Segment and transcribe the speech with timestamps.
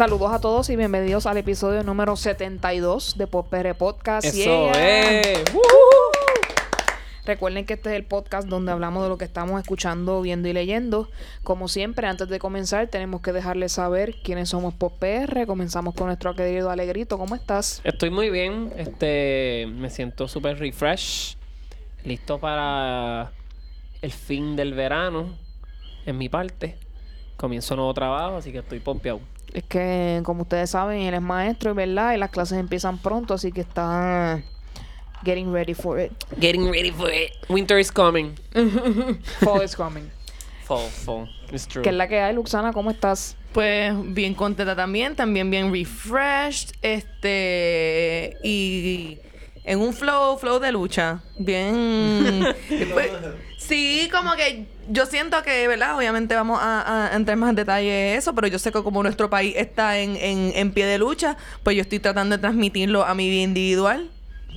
[0.00, 4.26] Saludos a todos y bienvenidos al episodio número 72 de Popere Podcast.
[4.28, 5.20] Eso Yeah.
[5.20, 5.44] es.
[7.26, 10.54] Recuerden que este es el podcast donde hablamos de lo que estamos escuchando, viendo y
[10.54, 11.10] leyendo.
[11.42, 15.44] Como siempre, antes de comenzar, tenemos que dejarles saber quiénes somos PopR.
[15.46, 17.18] Comenzamos con nuestro querido Alegrito.
[17.18, 17.82] ¿Cómo estás?
[17.84, 18.72] Estoy muy bien.
[18.78, 21.36] Este, me siento súper refresh.
[22.06, 23.32] Listo para
[24.00, 25.36] el fin del verano.
[26.06, 26.78] En mi parte.
[27.36, 29.20] Comienzo nuevo trabajo, así que estoy pompeado.
[29.52, 32.14] Es que, como ustedes saben, él es maestro, ¿verdad?
[32.14, 34.42] Y las clases empiezan pronto, así que está
[35.24, 36.12] getting ready for it.
[36.40, 37.32] Getting ready for it.
[37.48, 38.34] Winter is coming.
[39.40, 40.10] Fall is coming.
[40.64, 41.28] Fall, fall.
[41.52, 41.82] It's true.
[41.82, 42.72] ¿Qué es la que hay, Luxana?
[42.72, 43.36] ¿Cómo estás?
[43.52, 49.18] Pues bien contenta también, también bien refreshed, este y
[49.70, 52.44] en un flow, flow de lucha, bien.
[52.92, 53.10] pues,
[53.58, 55.96] sí, como que yo siento que, ¿verdad?
[55.96, 59.02] Obviamente vamos a, a entrar más en detalle de eso, pero yo sé que como
[59.02, 63.04] nuestro país está en, en, en pie de lucha, pues yo estoy tratando de transmitirlo
[63.04, 64.10] a mi vida individual.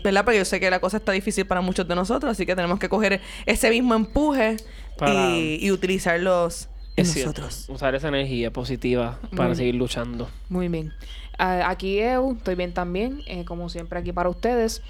[0.04, 0.26] ¿Verdad?
[0.26, 2.78] Porque yo sé que la cosa está difícil para muchos de nosotros, así que tenemos
[2.78, 4.58] que coger ese mismo empuje
[4.98, 7.42] Para- y, y utilizarlos en Es cierto.
[7.44, 7.70] nosotros.
[7.70, 10.30] Usar esa energía positiva para Muy seguir luchando.
[10.50, 10.92] Muy bien.
[11.38, 14.82] Aquí Eu, estoy bien también, eh, como siempre aquí para ustedes.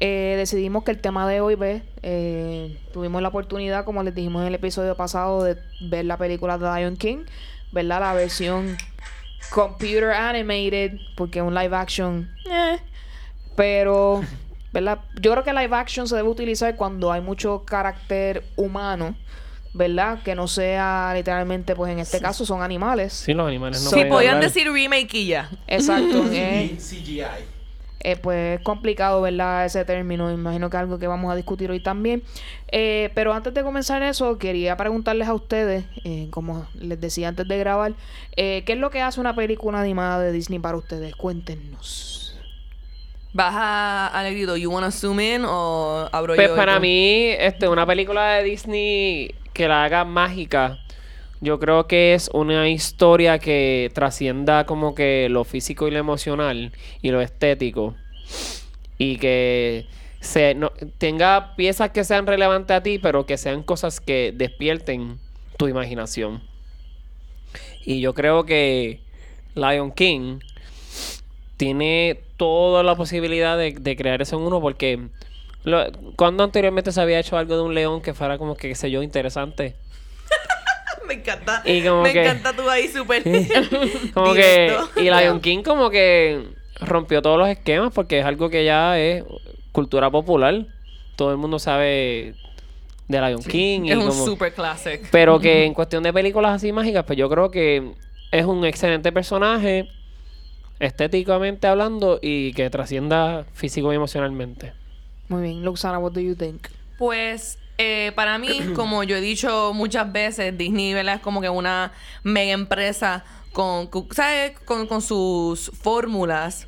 [0.00, 4.42] Eh, decidimos que el tema de hoy, ve, eh, tuvimos la oportunidad, como les dijimos
[4.42, 7.24] en el episodio pasado, de ver la película de Lion King,
[7.70, 8.00] ¿verdad?
[8.00, 8.76] La versión
[9.50, 12.78] computer animated, porque un live action, eh,
[13.54, 14.22] pero,
[14.72, 15.00] ¿verdad?
[15.20, 19.14] Yo creo que live action se debe utilizar cuando hay mucho carácter humano,
[19.74, 20.22] ¿verdad?
[20.22, 23.12] Que no sea literalmente, pues en este caso son animales.
[23.12, 24.52] Sí, los animales no Sí, podían hablar.
[24.52, 25.50] decir remake y ya.
[25.66, 26.24] Exacto.
[26.32, 27.22] eh, CGI.
[28.04, 29.64] eh, pues es complicado, ¿verdad?
[29.64, 30.30] Ese término.
[30.32, 32.22] Imagino que es algo que vamos a discutir hoy también.
[32.70, 37.46] Eh, pero antes de comenzar eso, quería preguntarles a ustedes, eh, como les decía antes
[37.48, 37.92] de grabar,
[38.36, 41.14] eh, ¿qué es lo que hace una película animada de Disney para ustedes?
[41.16, 42.36] Cuéntenos.
[43.34, 44.56] ¿Vas a Alegrito?
[44.58, 46.54] ¿You wanna zoom in o abro Pues yo?
[46.54, 46.82] y para tú?
[46.82, 50.78] mí, este, una película de Disney que la haga mágica,
[51.40, 56.72] yo creo que es una historia que trascienda como que lo físico y lo emocional
[57.02, 57.94] y lo estético.
[58.98, 59.86] Y que
[60.20, 65.18] se, no- tenga piezas que sean relevantes a ti, pero que sean cosas que despierten
[65.56, 66.42] tu imaginación.
[67.84, 69.00] Y yo creo que
[69.54, 70.38] Lion King
[71.56, 75.08] tiene toda la posibilidad de, de crear eso en uno porque
[75.64, 78.74] lo- cuando anteriormente se había hecho algo de un león que fuera como que, qué
[78.74, 79.74] sé yo, interesante.
[81.06, 81.62] Me encanta.
[81.64, 83.22] Y como me que- encanta tú ahí súper.
[84.14, 84.74] Como que...
[84.96, 86.46] Y Lion King como que
[86.80, 89.24] rompió todos los esquemas porque es algo que ya es
[89.72, 90.64] cultura popular.
[91.16, 92.34] Todo el mundo sabe
[93.08, 93.80] de Lion King.
[93.86, 95.06] Y es un como- super classic.
[95.10, 97.92] Pero que en cuestión de películas así mágicas, pues yo creo que
[98.30, 99.88] es un excelente personaje,
[100.80, 104.72] estéticamente hablando, y que trascienda físico y emocionalmente.
[105.28, 105.64] Muy bien.
[105.64, 106.68] Luxana, what do you think?
[106.98, 111.16] Pues eh, para mí, como yo he dicho muchas veces, Disney ¿verdad?
[111.16, 114.52] es como que una mega empresa con, con- ¿sabes?
[114.64, 116.66] Con, con sus fórmulas.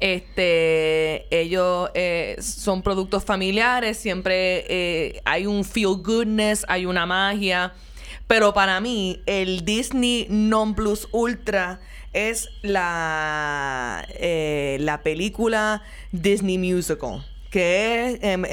[0.00, 7.74] Este, ellos eh, son productos familiares, siempre eh, hay un feel goodness, hay una magia.
[8.26, 11.80] Pero para mí, el Disney Non Plus Ultra
[12.12, 17.24] es la, eh, la película Disney Musical.
[17.50, 18.48] Que es em, eh,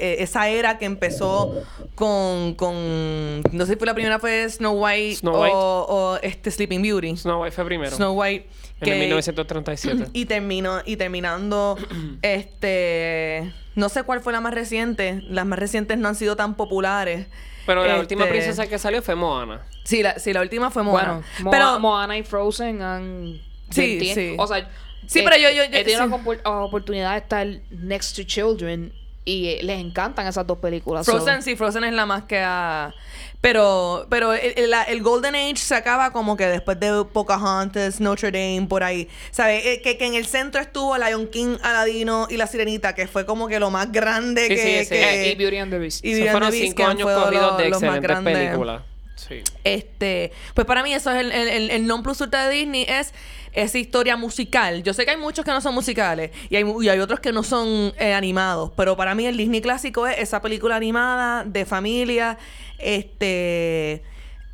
[0.00, 1.62] eh, esa era que empezó
[1.94, 3.42] con, con.
[3.52, 5.54] No sé si fue la primera fue Snow White, Snow o, White.
[5.54, 7.16] o, este Sleeping Beauty.
[7.18, 7.94] Snow White fue primero.
[7.94, 8.48] Snow White.
[8.80, 10.04] en el 1937.
[10.14, 11.76] Y terminó, y terminando,
[12.22, 15.20] este, no sé cuál fue la más reciente.
[15.28, 17.26] Las más recientes no han sido tan populares.
[17.66, 19.60] Pero la Este, última princesa que salió fue Moana.
[19.84, 21.20] Sí, la, sí, la última fue Moana.
[21.20, 23.40] Bueno, Mo- pero Moana y Frozen han...
[23.70, 24.34] Sí, sí.
[24.38, 24.66] O sea...
[25.08, 26.40] Sí, eh, pero yo- yo- yo- He tenido sí.
[26.44, 28.92] oportunidad de estar next to children
[29.24, 31.04] y eh, les encantan esas dos películas.
[31.04, 32.94] so- Frozen, sí, Frozen es la más que ha...
[33.40, 38.32] Pero, pero el, el- el Golden Age se acaba como que después de Pocahontas, Notre
[38.32, 39.06] Dame, por ahí.
[39.30, 39.64] ¿Sabes?
[39.64, 43.24] Eh, Que, que en el centro estuvo Lion King, Aladino y La Sirenita, que fue
[43.26, 44.56] como que lo más grande Sí, que...
[44.56, 46.04] sí, ese- que- y Beauty and the Beast.
[46.04, 48.82] y Esos Beauty and fueron the Beast, cinco años corridos de los más excelentes películas.
[49.64, 53.12] Este, pues para mí eso es el, el, el- non plus ultra de Disney es
[53.52, 54.82] esa historia musical.
[54.82, 57.32] Yo sé que hay muchos que no son musicales y hay, y hay otros que
[57.32, 61.64] no son eh, animados, pero para mí el Disney clásico es esa película animada de
[61.64, 62.38] familia,
[62.78, 64.02] este,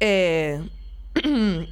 [0.01, 0.61] eh,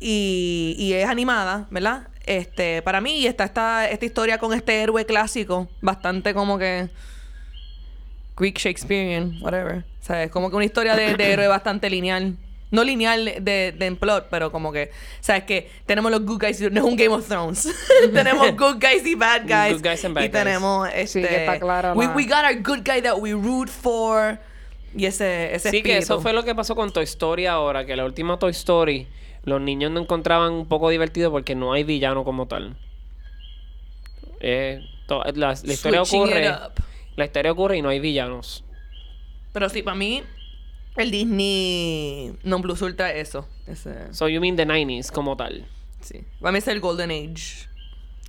[0.00, 2.08] y, y es animada, ¿verdad?
[2.26, 6.88] Este, para mí está esta, esta historia con este héroe clásico, bastante como que
[8.36, 9.78] Greek Shakespearean, whatever.
[10.02, 12.36] O sea, es como que una historia de, de héroe bastante lineal.
[12.70, 14.90] no lineal de, de en plot, pero como que,
[15.20, 17.68] sabes que tenemos los good guys, no es un Game of Thrones.
[18.12, 19.74] tenemos good guys y bad guys.
[19.80, 20.32] Good guys and bad y guys.
[20.32, 23.68] tenemos este Sí, que está clara we, we got our good guy that we root
[23.68, 24.38] for.
[24.94, 26.22] Y ese, ese Sí, que eso espíritu.
[26.22, 29.06] fue lo que pasó con Toy Story ahora, que la última Toy Story,
[29.44, 32.76] los niños no encontraban un poco divertido porque no hay villano como tal.
[34.40, 36.82] Eh, to- la, la historia ocurre, it up.
[37.16, 38.64] La historia ocurre y no hay villanos.
[39.52, 40.22] Pero sí, para mí,
[40.96, 43.48] el Disney non plus ultra es eso.
[43.66, 45.66] Ese, So you mean the 90s como tal.
[46.00, 46.20] sí.
[46.40, 47.68] Para mí es el Golden Age.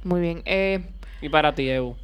[0.04, 0.42] Muy bien.
[0.46, 0.84] Eh,
[1.22, 1.98] Y para ti, Evo.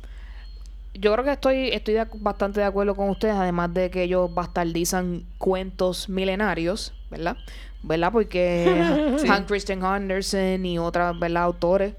[0.93, 4.33] yo creo que estoy, estoy de bastante de acuerdo con ustedes, además de que ellos
[4.33, 7.37] bastardizan cuentos milenarios, ¿verdad?
[7.81, 8.11] ¿Verdad?
[8.11, 9.27] Porque Sí.
[9.27, 11.43] Hans Christian Andersen y otras, ¿verdad?
[11.43, 11.93] Autores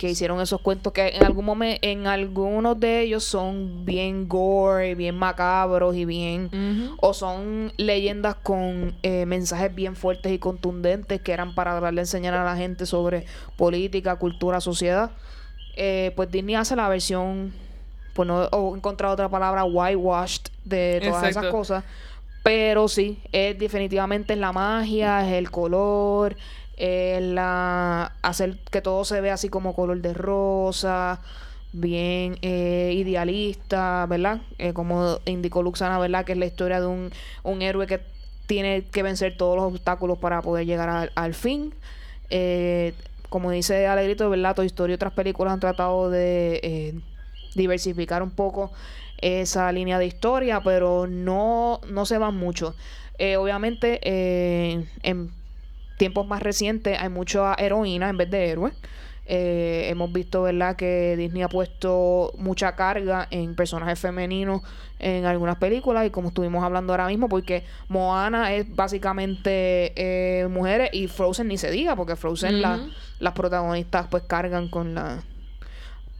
[0.00, 4.94] que hicieron esos cuentos que en algún momento, en algunos de ellos son bien gore,
[4.94, 6.48] bien macabros y bien...
[7.02, 12.04] O son leyendas con eh, mensajes bien fuertes y contundentes que eran para darle a
[12.04, 13.26] enseñar a la gente sobre
[13.58, 15.10] política, cultura, sociedad.
[15.76, 17.52] Eh, pues Disney hace la versión,
[18.14, 21.84] pues no he encontrado otra palabra, whitewashed de todas esas cosas.
[22.42, 26.36] Pero sí, es definitivamente es la magia, es el color,
[26.80, 31.20] es la hacer que todo se vea así como color de rosa,
[31.72, 34.40] bien eh, idealista, ¿verdad?
[34.58, 36.24] Eh, como indicó Luxana, ¿verdad?
[36.24, 37.12] Que es la historia de un,
[37.42, 38.00] un héroe que
[38.46, 41.74] tiene que vencer todos los obstáculos para poder llegar al, al fin.
[42.30, 42.94] Eh,
[43.28, 44.56] como dice Alegrito, ¿verdad?
[44.56, 46.94] Toy Story y otras películas han tratado de eh,
[47.54, 48.72] diversificar un poco
[49.18, 52.74] esa línea de historia, pero no, no se van mucho.
[53.18, 55.30] Eh, obviamente, eh, en
[56.00, 58.74] tiempos más recientes hay mucha heroína en vez de héroes.
[59.32, 64.62] Eh, hemos visto, ¿verdad?, que Disney ha puesto mucha carga en personajes femeninos
[64.98, 70.90] en algunas películas y como estuvimos hablando ahora mismo, porque Moana es básicamente eh, mujeres
[70.92, 72.76] y Frozen ni se diga, porque Frozen la-
[73.20, 75.22] las protagonistas pues cargan con la...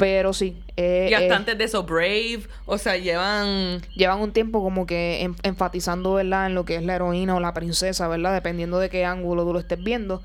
[0.00, 2.40] Pero sí, eh, Y hasta eh, antes de eso, Brave.
[2.66, 3.82] O sea, llevan.
[3.94, 7.40] llevan un tiempo como que en- enfatizando, ¿verdad?, en lo que es la heroína o
[7.40, 8.32] la princesa, ¿verdad?
[8.32, 10.22] Dependiendo de qué ángulo tú lo estés viendo.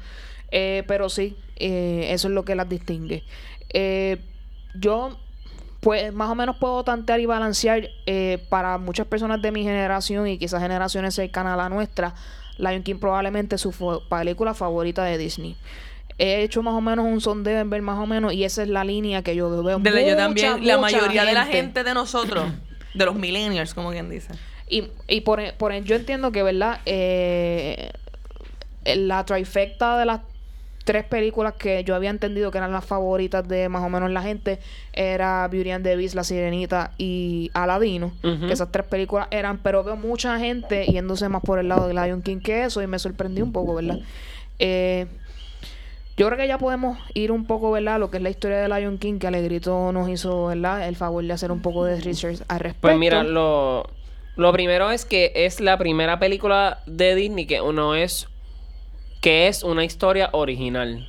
[0.51, 3.23] Eh, pero sí, eh, eso es lo que las distingue.
[3.73, 4.17] Eh,
[4.75, 5.19] yo,
[5.81, 7.89] pues, más o menos puedo tantear y balancear
[8.49, 12.15] para muchas personas de mi generación y quizás generaciones cercanas a la nuestra,
[12.57, 13.73] Lion King probablemente es su
[14.09, 15.57] película favorita de Disney.
[16.17, 18.69] He hecho más o menos un sondeo en ver más o menos y esa es
[18.69, 19.79] la línea que yo veo.
[19.79, 20.67] De la- yo mucha, también.
[20.67, 22.45] La mucha mayoría de la gente de nosotros,
[22.93, 24.33] de los millennials, como quien dice.
[24.69, 26.79] Y, y por, por yo entiendo que, ¿verdad?
[26.85, 27.91] Eh,
[28.85, 30.21] la trifecta de las
[30.83, 34.21] tres películas que yo había entendido que eran las favoritas de más o menos la
[34.21, 34.59] gente
[34.93, 38.13] era Beauty and the Beast, La Sirenita y Aladino.
[38.21, 41.93] Que esas tres películas eran, pero veo mucha gente yéndose más por el lado de
[41.95, 43.97] Lion King que eso y me sorprendió un poco, ¿verdad?
[44.59, 45.07] Eh,
[46.17, 47.99] yo creo que ya podemos ir un poco, ¿verdad?
[47.99, 50.87] Lo que es la historia de Lion King, que Alegrito nos hizo, ¿verdad?
[50.87, 52.81] El favor de hacer un poco de research al respecto.
[52.87, 53.85] Pues mira, lo,
[54.35, 58.27] lo primero es que es la primera película de Disney que no es
[59.21, 61.07] que es una historia original,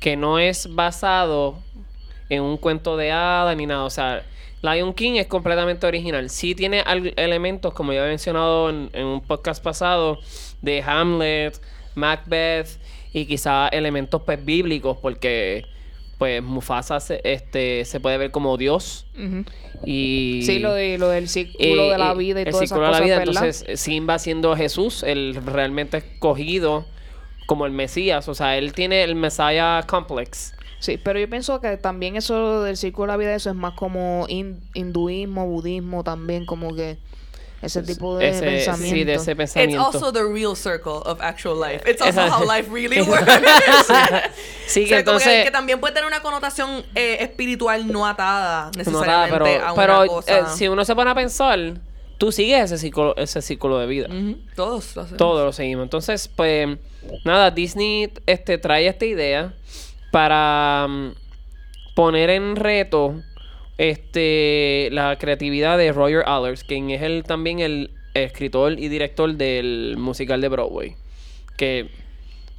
[0.00, 1.56] que no es basado
[2.28, 4.22] en un cuento de hadas ni nada, o sea,
[4.62, 6.30] Lion King es completamente original.
[6.30, 10.18] Sí tiene al- elementos, como ya he mencionado en, en un podcast pasado,
[10.62, 11.60] de Hamlet,
[11.94, 12.78] Macbeth
[13.12, 15.64] y quizá elementos pues, bíblicos, porque
[16.18, 19.06] pues Mufasa se, este, se puede ver como Dios.
[19.84, 22.62] Y Sí, lo, de, lo del círculo eh, de la eh, vida y el todas
[22.64, 23.18] esas círculo de la vida.
[23.18, 23.44] ¿verdad?
[23.44, 26.84] Entonces, Simba siendo Jesús, el realmente escogido
[27.46, 28.28] como el Mesías.
[28.28, 30.54] O sea, él tiene el Messiah Complex.
[30.78, 33.74] Sí, pero yo pienso que también eso del círculo de la vida, eso es más
[33.74, 36.98] como hin- hinduismo, budismo también, como que
[37.62, 38.96] ese tipo de Ese- pensamiento.
[38.96, 39.84] sí, de ese It's pensamiento.
[39.86, 41.88] also the real circle of actual life.
[41.88, 43.24] It's also how life really works.
[44.66, 45.28] sí, O que sea, entonces...
[45.38, 49.66] que, que también puede tener una connotación eh, espiritual no atada no, necesariamente nada, pero
[49.66, 50.38] a una pero, cosa.
[50.38, 51.74] eh, si uno se pone a pensar,
[52.18, 54.08] tú sigues ese círculo, ese círculo de vida.
[54.56, 55.18] Todos lo hacemos.
[55.18, 55.84] Todo lo seguimos.
[55.84, 56.68] Entonces, pues,
[57.24, 59.54] nada, Disney este, trae esta idea
[60.10, 61.14] para mm,
[61.94, 63.22] poner en reto
[63.78, 69.96] este la creatividad de Roger Allers, quien es el, también el escritor y director del
[69.98, 70.96] musical de Broadway.
[71.56, 71.88] Que,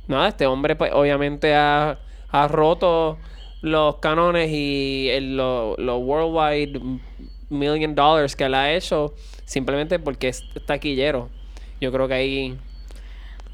[0.08, 3.17] nada, este hombre, pues, obviamente ha, ha roto
[3.62, 6.79] los canones y el- lo- los worldwide
[7.50, 9.13] million dollars que él ha hecho
[9.46, 11.29] simplemente porque es taquillero.
[11.79, 12.58] Yo creo que ahí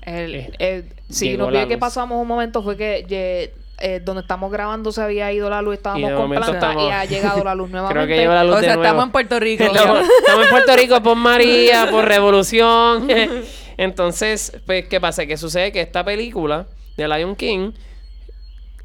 [0.01, 3.99] El, Eh, el- si llegó nos la pide que pasamos un momento fue que eh,
[4.03, 7.05] donde estamos grabando se había ido la luz, estábamos de con planta estamos- y ha
[7.05, 7.93] llegado la luz nuevamente.
[7.95, 8.83] creo que llegó la luz O de sea, nuevo.
[8.83, 9.63] estamos en Puerto Rico.
[9.63, 13.07] Estamos, estamos en Puerto Rico por María, por Revolución.
[13.77, 15.25] Entonces, pues, ¿qué pasa?
[15.25, 16.67] Que sucede que esta película
[16.97, 17.71] de Lion King,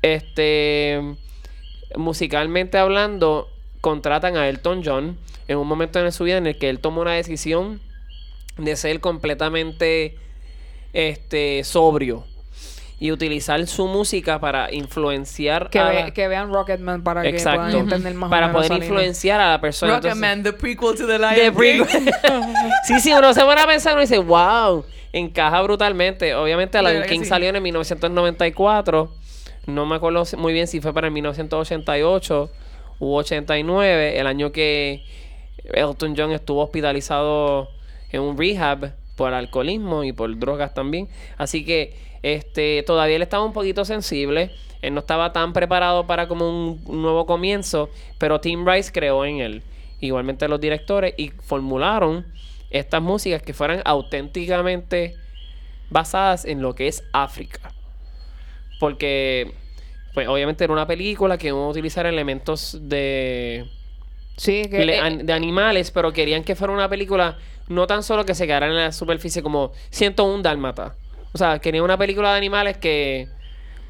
[0.02, 1.00] este,
[1.96, 3.48] musicalmente hablando,
[3.80, 7.00] contratan a Elton John en un momento en su vida en el que él tomó
[7.02, 7.80] una decisión
[8.56, 10.16] de ser completamente
[10.92, 12.24] este sobrio
[13.04, 17.34] y utilizar su música para influenciar Que, a ve- la- que vean Rocketman para que
[17.34, 19.96] puedan entender más o para menos poder influenciar a la persona.
[19.96, 21.84] Entonces- Rocketman, the prequel to the Lion de King.
[22.86, 26.34] sí, sí, uno se pone a pensar y dice, wow, encaja brutalmente.
[26.34, 27.26] Obviamente, De Lion King sí.
[27.26, 29.12] salió en el 1994.
[29.66, 32.50] No me acuerdo muy bien si fue para el 1988
[33.00, 35.04] u 89, el año que
[35.74, 37.68] Elton John estuvo hospitalizado
[38.10, 41.08] en un rehab por alcoholismo y por drogas también.
[41.36, 44.50] Así que este todavía él estaba un poquito sensible.
[44.82, 49.40] Él no estaba tan preparado para como un, nuevo comienzo, pero Tim Rice creó en
[49.40, 49.62] él.
[50.00, 52.26] Igualmente los directores y formularon
[52.70, 55.14] estas músicas que fueran auténticamente
[55.88, 57.72] basadas en lo que es África.
[58.80, 59.54] Porque,
[60.12, 63.64] pues obviamente era una película que iba a utilizar elementos de,
[64.36, 67.38] Sí, que le- eh, de animales, pero querían que fuera una película
[67.68, 70.94] no tan solo que se quedara en la superficie como 101 Dálmata.
[71.32, 73.28] O sea, querían una película de animales que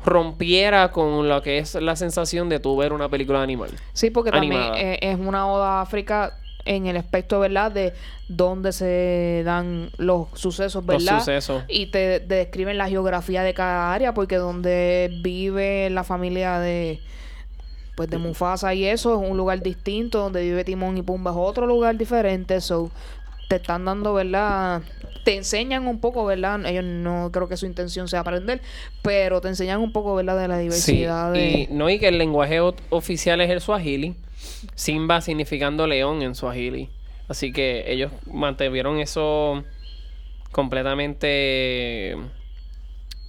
[0.05, 3.71] rompiera con lo que es la sensación de tú ver una película de animal.
[3.93, 4.81] Sí, porque también animada.
[4.81, 6.35] eh, es una oda a África
[6.67, 7.71] en el aspecto, ¿verdad?
[7.71, 7.93] De
[8.29, 11.19] dónde se dan los sucesos, Los ¿verdad?
[11.19, 11.63] sucesos.
[11.69, 17.01] Y te, te describen la geografía de cada área, porque donde vive la familia de
[17.95, 21.37] pues de Mufasa y eso es un lugar distinto, donde vive Timón y Pumba es
[21.39, 22.91] otro lugar diferente, so
[23.49, 24.83] te están dando, ¿verdad?
[25.25, 26.65] Te enseñan un poco, ¿verdad?
[26.67, 28.61] Ellos no creo que su intención sea aprender,
[29.03, 30.39] pero te enseñan un poco, ¿verdad?
[30.39, 31.51] De la diversidad de...
[31.51, 32.61] y no y que el lenguaje
[32.91, 34.17] oficial es el Swahili.
[34.75, 36.91] Simba significando león en Swahili.
[37.29, 39.65] Así que ellos mantuvieron eso
[40.53, 42.17] completamente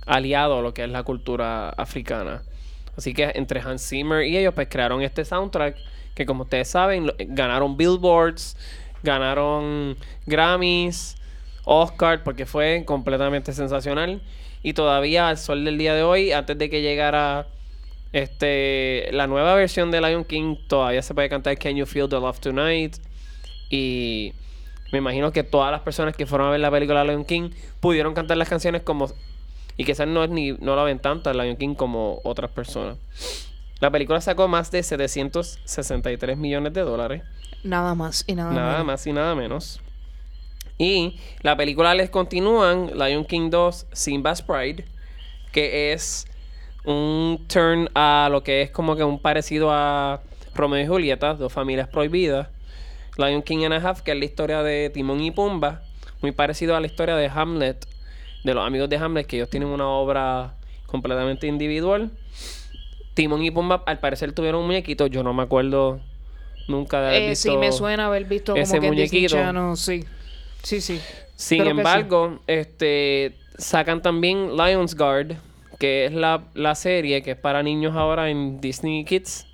[0.05, 2.43] aliado a lo que es la cultura africana.
[2.97, 5.75] Así que entre Hans Zimmer y ellos pues crearon este soundtrack
[6.13, 8.57] que como ustedes saben ganaron Billboards,
[9.03, 11.17] ganaron Grammys,
[11.65, 14.21] Oscar porque fue completamente sensacional.
[14.63, 17.47] Y todavía al sol del día de hoy antes de que llegara
[18.13, 22.15] este la nueva versión de Lion King todavía se puede cantar Can You Feel the
[22.15, 22.95] Love Tonight
[23.69, 24.33] y
[24.93, 27.49] me imagino que todas las personas que fueron a ver la película Lion King
[27.81, 29.09] pudieron cantar las canciones como
[29.77, 32.97] y quizás no es ni no la ven tanto a Lion King como otras personas.
[33.81, 37.23] La película sacó más de 763 millones de dólares,
[37.63, 38.85] Nada más y nada, nada menos.
[38.85, 39.81] más y nada menos.
[40.77, 44.85] Y la película les continúan Lion King 2 Simba's Pride,
[45.51, 46.27] que es
[46.83, 50.21] un turn a lo que es como que un parecido a
[50.53, 52.49] Romeo y Julieta, dos familias prohibidas.
[53.17, 55.81] Lion King and a Half, que es la historia de Timón y Pumba,
[56.21, 57.87] muy parecido a la historia de Hamlet,
[58.45, 60.53] de los amigos de Hamlet, que ellos tienen una obra
[60.85, 62.11] completamente individual.
[63.15, 65.99] Timón y Pumba, al parecer, tuvieron un muñequito, yo no me acuerdo
[66.67, 69.35] nunca de haber Eh, visto sí, me suena haber visto como ese que muñequito.
[69.35, 70.05] Channel, sí.
[70.63, 70.99] Sí, sí.
[71.35, 75.35] Sin Creo embargo, este sacan también Lions Guard,
[75.79, 79.45] que es la, la serie que es para niños ahora en Disney Kids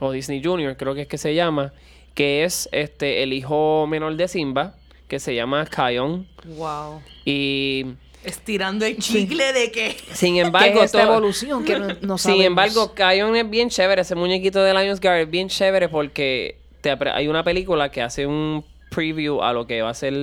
[0.00, 1.72] o Disney Junior, creo que es que se llama,
[2.14, 4.74] que es este el hijo menor de Simba,
[5.08, 7.00] que se llama Kion Wow.
[7.24, 7.86] y
[8.24, 9.96] Estirando el chicle de que.
[10.12, 12.46] sin Que embargo es esta evolución que no, no Sin sabemos.
[12.46, 14.02] embargo, Kion es bien chévere.
[14.02, 18.26] Ese muñequito de Lions Guard es bien chévere porque te hay una película que hace
[18.26, 20.14] un preview a lo que va a ser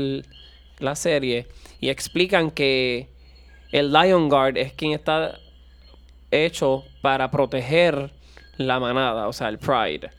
[0.79, 1.48] la serie
[1.79, 3.08] y explican que
[3.72, 5.39] el Lion Guard es quien está
[6.32, 8.12] hecho para proteger
[8.58, 10.10] la manada, o sea, el Pride.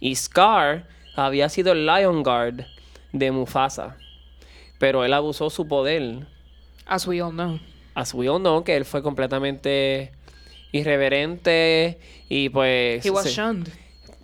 [0.00, 2.66] Y Scar había sido el Lion Guard
[3.12, 3.96] de Mufasa,
[4.78, 6.26] pero él abusó su poder
[6.88, 7.60] As we all know.
[7.98, 10.12] as we all know, que él fue completamente
[10.70, 13.04] irreverente y pues...
[13.04, 13.34] He was sí.
[13.34, 13.68] shunned.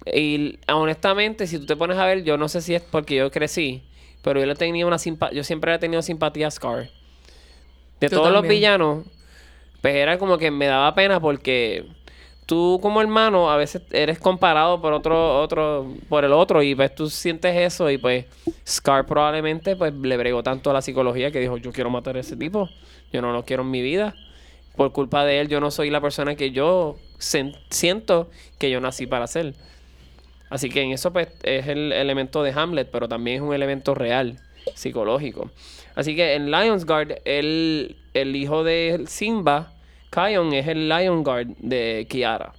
[0.07, 3.33] Y honestamente, si tú te pones a ver, yo no sé si es porque yo
[3.33, 3.83] crecí,
[4.23, 6.91] pero yo le tenía una simpa yo siempre le he tenido simpatía a Scar.
[8.01, 9.07] De Yo todos los villanos,
[9.81, 11.85] pues era como que me daba pena porque
[12.47, 16.95] tú como hermano a veces eres comparado por otro otro por el otro y pues
[16.95, 18.27] tú sientes eso y pues
[18.67, 22.21] Scar probablemente pues le bregó tanto a la psicología que dijo, "Yo quiero matar a
[22.21, 22.69] ese tipo.
[23.13, 24.15] Yo no lo quiero en mi vida."
[24.77, 29.07] Por culpa de él yo no soy la persona que yo siento que yo nací
[29.07, 29.55] para ser.
[30.51, 33.95] Así que en eso pues es el elemento de Hamlet, pero también es un elemento
[33.95, 34.39] real,
[34.75, 35.51] psicológico.
[35.95, 39.74] Así que en Lions Guard, el, el hijo de Simba,
[40.15, 42.53] Kion, es el Lion Guard de Kiara.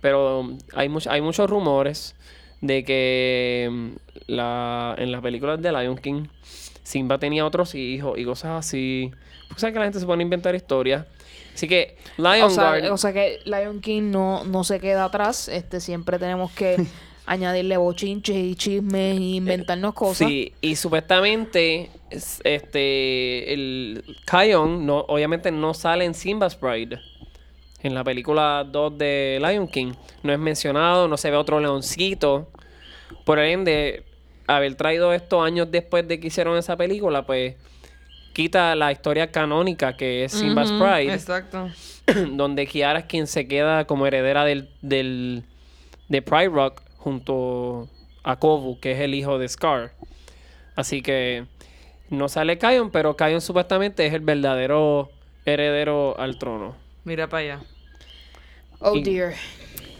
[0.00, 2.14] Pero hay, much- hay muchos rumores
[2.60, 3.88] de que mm,
[4.28, 6.24] la, en las películas de Lion King
[6.82, 9.10] Simba tenía otros hijos y cosas así.
[9.48, 11.06] Pues sabes que la gente se pone a inventar historias.
[11.54, 15.04] Así que Lion O sea, Guard- o sea que Lion King no, no se queda
[15.04, 15.48] atrás.
[15.48, 16.76] Este, siempre tenemos que
[17.26, 20.26] añadirle bochinches y chismes e inventarnos cosas.
[20.28, 27.00] Sí, y supuestamente es- este el Kion no, obviamente no sale en Simba's Pride.
[27.82, 29.92] En la película 2 de Lion King.
[30.22, 32.48] No es mencionado, no se ve otro leoncito.
[33.24, 34.04] Por ende,
[34.46, 37.54] haber traído esto años después de que hicieron esa película, pues
[38.34, 41.70] quita la historia canónica que es Simba's Ujú, Pride Exacto.
[42.32, 45.44] donde Kiara es quien se queda como heredera del, del
[46.08, 47.88] de Pride Rock junto
[48.22, 49.92] a Kovu, que es el hijo de Scar.
[50.76, 51.44] Así que
[52.10, 55.10] no sale Kion, pero Kion supuestamente es el verdadero
[55.46, 56.74] heredero al trono.
[57.04, 57.60] Mira para allá.
[58.80, 59.32] Oh Y- dear.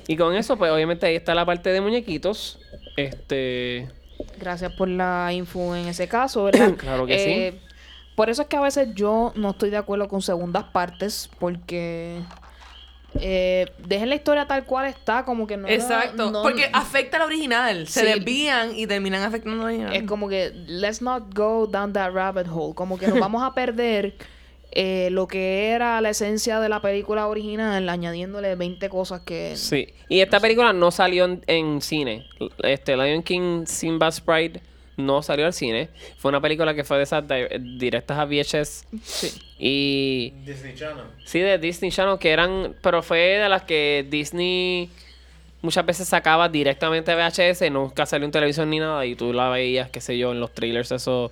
[0.07, 2.59] Y con eso, pues obviamente ahí está la parte de muñequitos.
[2.97, 3.89] Este.
[4.39, 6.75] Gracias por la info en ese caso, ¿verdad?
[6.79, 7.31] Claro que sí.
[7.31, 7.61] Eh,
[8.17, 12.21] Por eso es que a veces yo no estoy de acuerdo con segundas partes, porque
[13.21, 15.67] eh, dejen la historia tal cual está, como que no.
[15.69, 16.31] Exacto.
[16.31, 17.87] no- Porque afecta al original.
[17.89, 18.07] Se Sí.
[18.07, 19.95] desvían y terminan afectando al original.
[19.97, 23.53] es como que let's not go down that rabbit hole, como que nos vamos a
[23.55, 24.15] perder
[24.73, 29.57] eh, lo que era la esencia de la película original, añadiéndole 20 cosas que.
[29.57, 29.89] Sí.
[30.09, 32.25] Y esta película no salió en, en cine.
[32.63, 34.63] Este Lion King Simba's Pride
[35.01, 35.89] no salió al cine.
[36.19, 38.87] Fue una película que fue de esas di- directas a VHS.
[39.03, 39.33] Sí.
[39.59, 41.05] Y Disney Channel.
[41.25, 42.75] sí, de Disney Channel, que eran.
[42.83, 44.91] Pero fue de las que Disney
[45.63, 47.71] muchas veces sacaba directamente a VHS.
[47.71, 49.05] Nunca salió en televisión ni nada.
[49.07, 51.31] Y tú la veías, qué sé yo, en los trailers, eso.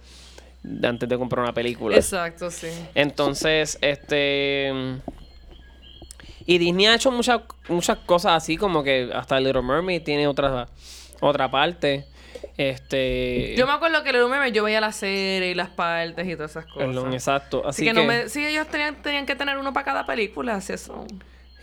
[0.62, 1.96] de antes de comprar una película.
[1.96, 2.66] Exacto, sí.
[2.94, 4.72] Entonces, este.
[6.46, 10.66] Y Disney ha hecho muchas muchas cosas así, como que hasta Little Mermaid tiene otra,
[11.20, 12.06] otra parte.
[12.56, 13.54] Este.
[13.56, 16.50] Yo me acuerdo que Little Mermaid yo veía la serie y las partes y todas
[16.50, 16.88] esas cosas.
[16.88, 17.60] Perdón, exacto.
[17.66, 18.28] Así, Así que, que, no me...
[18.28, 21.06] Sí, ellos tenían, tenían que tener uno para cada película, así eso.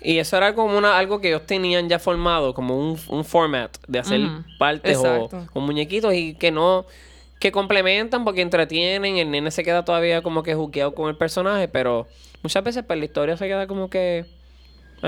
[0.01, 3.75] Y eso era como una, algo que ellos tenían ya formado, como un, un format
[3.87, 4.21] de hacer
[4.59, 6.85] partes o, o muñequitos y que no.
[7.39, 9.17] que complementan porque entretienen.
[9.17, 12.07] El nene se queda todavía como que juqueado con el personaje, pero
[12.43, 14.25] muchas veces pues, la historia se queda como que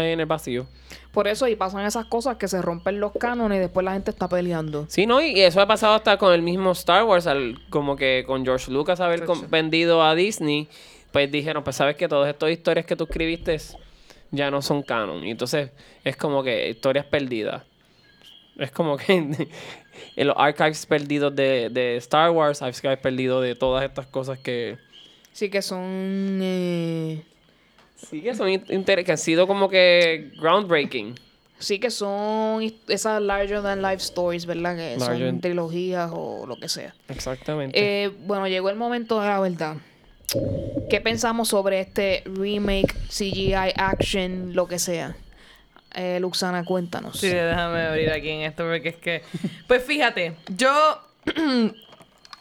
[0.03, 0.67] en el vacío.
[1.11, 4.11] Por eso, y pasan esas cosas que se rompen los cánones y después la gente
[4.11, 4.85] está peleando.
[4.87, 5.21] Sí, ¿no?
[5.21, 8.71] Y eso ha pasado hasta con el mismo Star Wars, al- como que con George
[8.71, 10.67] Lucas haber vendido a Disney,
[11.11, 13.57] pues dijeron, pues sabes que todas estas historias que tú escribiste
[14.31, 15.25] ya no son canon.
[15.25, 15.71] Y entonces
[16.03, 17.63] es como que historias perdidas.
[18.57, 19.13] Es como que
[20.15, 24.77] en los archives perdidos de, de Star Wars, archives perdidos de todas estas cosas que...
[25.31, 26.39] Sí, que son.
[26.41, 27.23] eh,
[27.97, 31.15] Sí, que son que han sido como que groundbreaking.
[31.59, 34.75] Sí, que son esas larger than life stories, ¿verdad?
[34.75, 36.93] Que Larger- son trilogías o lo que sea.
[37.09, 38.03] Exactamente.
[38.03, 39.77] Eh, bueno, llegó el momento de la verdad.
[40.89, 45.15] ¿Qué pensamos sobre este remake, CGI, action, lo que sea?
[45.95, 47.19] Eh, Luxana, cuéntanos.
[47.19, 49.23] Sí, déjame abrir aquí en esto porque es que...
[49.67, 51.01] Pues fíjate, yo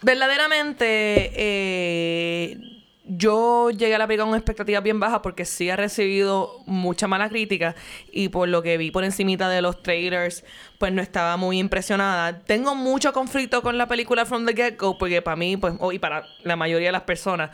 [0.03, 2.76] verdaderamente eh,
[3.09, 7.29] yo llegué a la película con expectativas bien bajas porque sí ha recibido mucha mala
[7.29, 7.75] crítica
[8.11, 10.45] y por lo que vi por encimita de los trailers
[10.79, 12.40] pues no estaba muy impresionada.
[12.40, 15.92] Tengo mucho conflicto con la película From the Get Go porque para mí pues o-
[15.92, 17.51] y para la mayoría de las personas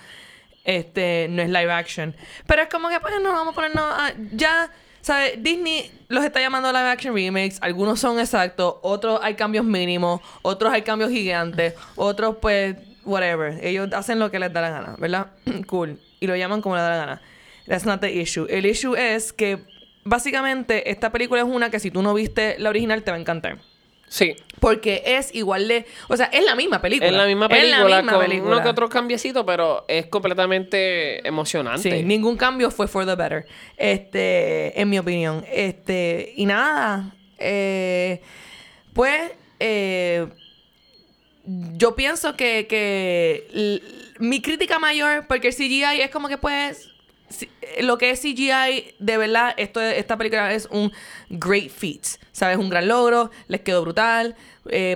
[0.64, 2.14] este no es live action.
[2.46, 4.70] Pero es como que pues no vamos a ponernos a- ya
[5.02, 5.42] ¿Sabes?
[5.42, 7.58] Disney los está llamando live action remakes.
[7.60, 13.58] Algunos son exactos, otros hay cambios mínimos, otros hay cambios gigantes, otros pues, whatever.
[13.64, 15.28] Ellos hacen lo que les da la gana, ¿verdad?
[15.66, 15.98] cool.
[16.20, 17.22] Y lo llaman como les da la gana.
[17.66, 18.46] That's not the issue.
[18.48, 19.58] El issue es que
[20.04, 23.20] básicamente esta película es una que si tú no viste la original te va a
[23.20, 23.58] encantar.
[24.08, 24.34] sí.
[24.60, 25.86] Porque es igual de...
[26.08, 27.08] O sea, es la misma película.
[27.10, 28.52] Es la misma Es película, misma con película.
[28.54, 31.90] uno que otro cambiecito, pero es completamente emocionante.
[31.90, 33.44] Sí, ningún cambio fue for the better.
[33.76, 35.44] Este, en mi opinión.
[35.50, 37.12] Este, y nada.
[37.38, 38.20] eh,
[38.92, 40.28] pues, eh,
[41.44, 43.82] yo pienso que, que
[44.18, 46.88] mi crítica mayor, porque el CGI es como que pues.
[47.28, 47.48] si-
[47.80, 50.92] Lo que es CGI, de verdad, esto, esta película es un
[51.30, 52.04] great feat.
[52.32, 52.56] ¿Sabes?
[52.58, 54.36] Un gran logro, les quedó brutal.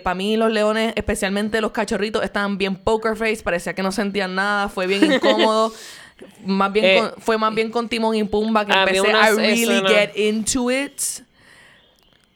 [0.04, 4.34] Para mí, los leones, especialmente los cachorritos, estaban bien poker face, parecía que no sentían
[4.34, 5.72] nada, fue bien incómodo.
[6.44, 9.02] más bien Eh, con- fue más bien con Timón y Pumba que empecé a
[9.34, 11.00] unas really escenas- get into it.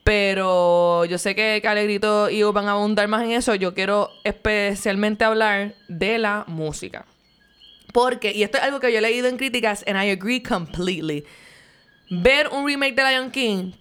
[0.04, 3.54] Pero yo sé que, que Alegrito y Hugo van a abundar más en eso.
[3.54, 7.06] Yo quiero especialmente hablar de la música.
[7.92, 11.24] Porque, y esto es algo que yo he leído en críticas, and I agree completely.
[12.10, 13.72] Ver un remake de Lion King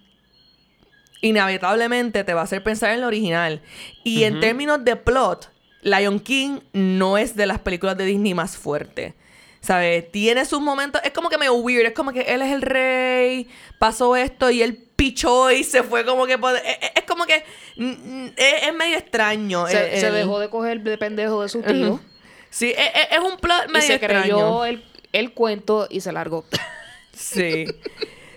[1.20, 3.62] inevitablemente te va a hacer pensar en el original.
[4.04, 5.50] Y en términos de plot,
[5.82, 9.14] Lion King no es de las películas de Disney más fuertes.
[9.60, 10.10] ¿Sabes?
[10.10, 11.02] Tiene sus momentos.
[11.04, 11.86] Es como que medio weird.
[11.86, 13.48] Es como que él es el rey.
[13.78, 16.34] Pasó esto y él pichó y se fue como que.
[16.34, 16.40] Es,
[16.82, 17.42] es- es como que.
[17.76, 17.84] mm,
[18.24, 19.66] mm, Es, es medio extraño.
[19.66, 21.98] Se, el- se el- dejó de coger de pendejo de su tío.
[22.50, 24.22] Sí, es, es- es un plot Y medio se extraño.
[24.22, 26.44] creyó el, el cuento y se largó.
[27.12, 27.64] Sí.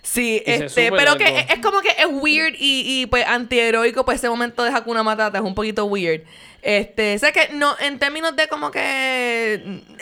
[0.01, 4.17] Sí, Y este, pero que es como que es weird y, y pues antiheroico, pues
[4.19, 6.23] ese momento de Hakuna Matata es un poquito weird.
[6.61, 9.53] Este, sé que no, en términos de como que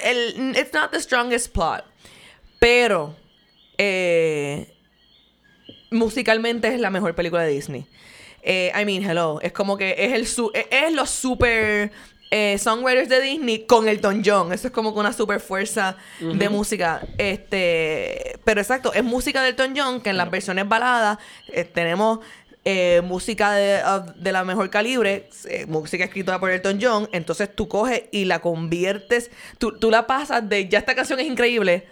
[0.03, 1.85] el it's not the strongest plot.
[2.59, 3.15] Pero
[3.77, 4.73] eh,
[5.91, 7.85] musicalmente es la mejor película de Disney.
[8.41, 9.39] Eh, I mean, hello.
[9.41, 11.91] Es como que es el su es, es los super
[12.31, 14.51] eh, songwriters de Disney con Elton John.
[14.53, 17.05] Eso es como que una super fuerza de música.
[17.17, 22.19] Este, pero exacto, es música de Elton John que en las versiones baladas eh, tenemos
[22.63, 23.81] eh, música de,
[24.15, 27.09] de la mejor calibre, eh, música escrita por Elton John.
[27.11, 31.27] Entonces tú coges y la conviertes, tú, tú la pasas de ya esta canción es
[31.27, 31.85] increíble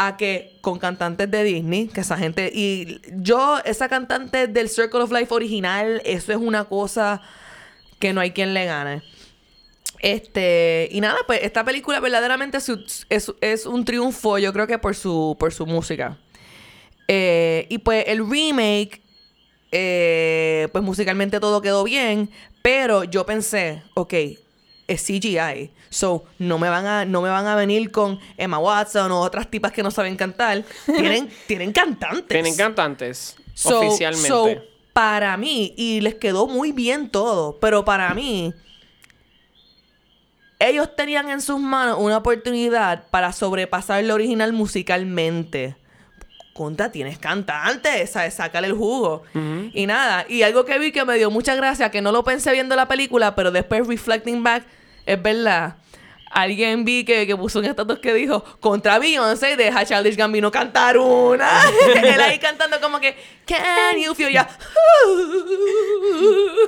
[0.00, 2.50] a que con cantantes de Disney, que esa gente.
[2.54, 7.20] Y yo, esa cantante del Circle of Life original, eso es una cosa
[7.98, 9.02] que no hay quien le gane.
[10.00, 14.94] Este, y nada, pues esta película verdaderamente es, es- un triunfo, yo creo que por
[14.94, 16.16] su, por su música.
[17.08, 19.02] Eh, y pues el remake,
[19.72, 22.30] eh, pues musicalmente todo quedó bien,
[22.62, 24.14] pero yo pensé, ok,
[24.88, 29.12] es CGI, so no me van a, no me van a venir con Emma Watson
[29.12, 30.64] o otras tipas que no saben cantar.
[30.86, 32.26] Tienen, tienen cantantes.
[32.26, 33.36] Tienen cantantes.
[33.54, 34.28] So- oficialmente.
[34.28, 34.48] so,
[34.92, 38.52] para mí, y les quedó muy bien todo, pero para mí,
[40.58, 45.76] ellos tenían en sus manos una oportunidad para sobrepasar lo original musicalmente.
[46.52, 48.34] Conta, tienes cantantes, ¿sabes?
[48.34, 49.22] Sácale el jugo.
[49.72, 52.50] Y nada, y algo que vi que me dio mucha gracia, que no lo pensé
[52.50, 54.64] viendo la película, pero después reflecting back,
[55.08, 55.76] es verdad.
[56.30, 60.50] Alguien vi que, que puso un estatus que dijo contra Beyoncé deja a Childish Gambino
[60.50, 61.62] cantar una.
[62.02, 63.16] Él ahí cantando como que
[63.46, 64.46] Can you feel ya?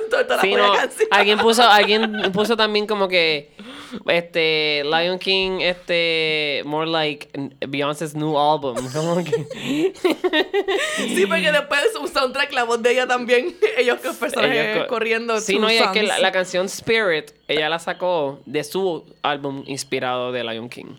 [0.09, 1.07] Toda, toda la Sí, no, canción.
[1.11, 3.51] alguien puso, alguien puso también como que
[4.07, 7.29] este Lion King, este more like
[7.67, 8.75] Beyoncé's new album.
[9.25, 9.93] Que
[11.15, 15.39] Sí, porque después un soundtrack, la voz de ella también, ellos que personajes co- corriendo.
[15.39, 19.63] Sí, no, y es que la, la canción Spirit, ella la sacó de su álbum
[19.67, 20.95] inspirado de Lion King,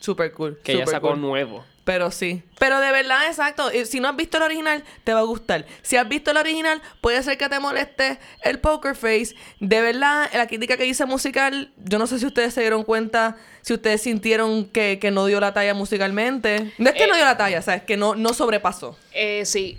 [0.00, 0.58] Super cool.
[0.62, 1.20] que ella sacó cool.
[1.20, 1.64] nuevo.
[1.92, 2.42] Pero sí.
[2.60, 3.68] Pero de verdad, exacto.
[3.70, 5.66] eh, Si no has visto el original, te va a gustar.
[5.82, 9.34] Si has visto el original, puede ser que te moleste el poker face.
[9.58, 13.36] De verdad, la crítica que hice musical, yo no sé si ustedes se dieron cuenta,
[13.62, 16.72] si ustedes sintieron que, que no dio la talla musicalmente.
[16.78, 17.82] No es que Eh, no dio la talla, ¿sabes?
[17.82, 18.96] Que no, no sobrepasó.
[19.12, 19.78] Eh, sí,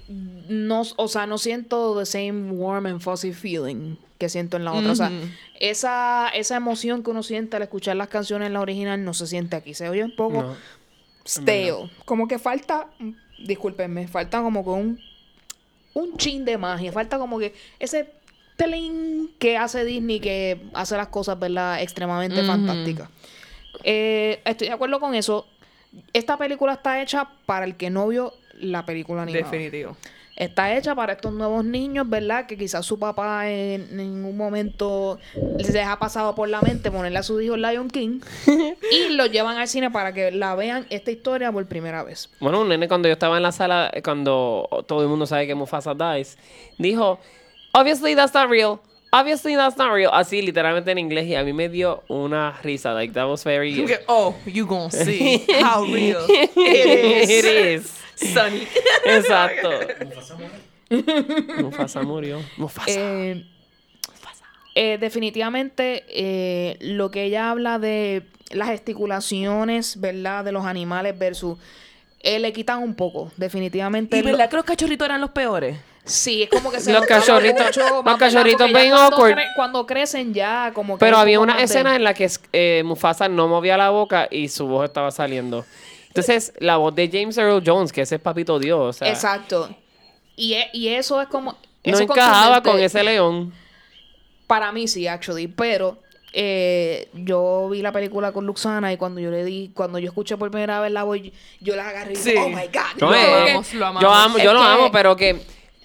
[0.50, 4.74] no, o sea, no siento the same warm and fuzzy feeling que siento en la
[4.74, 4.92] otra.
[4.92, 5.10] O sea,
[5.60, 9.26] esa, esa emoción que uno siente al escuchar las canciones en la original no se
[9.28, 9.74] siente aquí.
[9.74, 10.56] Se oye un poco No,
[11.26, 11.90] stale.
[12.06, 12.88] Como que falta,
[13.46, 15.00] discúlpenme, falta como que un,
[15.94, 16.92] un chin de magia.
[16.92, 18.12] Falta como que ese
[18.56, 21.82] telín que hace Disney que hace las cosas, ¿verdad?
[21.82, 23.10] Extremadamente fantásticas.
[23.84, 25.48] Eh, estoy de acuerdo con eso.
[26.14, 29.44] Esta película está hecha para el que no vio la película animada.
[29.44, 29.98] Definitivo.
[30.36, 32.48] Está hecha para estos nuevos niños, ¿verdad?
[32.48, 35.20] Que quizás su papá en ningún momento
[35.58, 38.22] les ha pasado por la mente ponerle a sus hijos Lion King
[38.92, 42.30] y los llevan al cine para que la vean esta historia por primera vez.
[42.40, 45.48] Bueno, un nene cuando yo estaba en la sala, eh, cuando todo el mundo sabe
[45.48, 46.38] que Mufasa dies,
[46.78, 47.20] dijo,
[47.74, 48.80] obviously that's not real.
[49.14, 50.10] Obviously that's not real.
[50.14, 52.94] Así literalmente en inglés y a mí me dio una risa.
[52.94, 53.86] Like that was very...
[54.08, 57.30] Oh, you gonna see how real it is.
[57.30, 58.02] It is.
[58.34, 58.68] Sonny.
[59.06, 59.70] Exacto.
[61.60, 62.42] Mufasa murió.
[62.58, 62.92] Mufasa.
[62.92, 63.46] Eh,
[64.76, 70.44] eh, definitivamente eh, lo que ella habla de las gesticulaciones, ¿verdad?
[70.46, 71.58] De los animales versus...
[72.22, 74.18] eh, le quitan un poco, definitivamente.
[74.18, 75.78] ¿Y lo- verdad que los cachorritos eran los peores?
[76.04, 79.34] Sí, es como que se Los cachorritos- mucho los cachorritos bien cuando awkward.
[79.38, 82.14] cre- cuando crecen ya como que Pero hay había un una de- escena en la
[82.16, 85.64] que eh, Mufasa no movía la boca y su voz estaba saliendo.
[86.12, 89.70] Entonces, la voz de James Earl Jones, que ese es papito Dios, o sea, Exacto.
[90.36, 91.52] Y, e- y eso es como...
[91.54, 93.54] no eso es encajaba con ese león.
[94.48, 95.48] Para mí sí, actually.
[95.48, 96.00] Pero
[96.34, 99.72] eh, yo vi la película con Luxana y cuando yo le di...
[99.74, 102.32] Cuando yo escuché por primera vez la voz, yo, yo la agarré y Sí.
[102.32, 103.00] dije, oh my God.
[103.00, 104.02] No, Lo eh, amamos, lo amamos.
[104.04, 105.42] Yo, amo, yo lo que- amo, pero que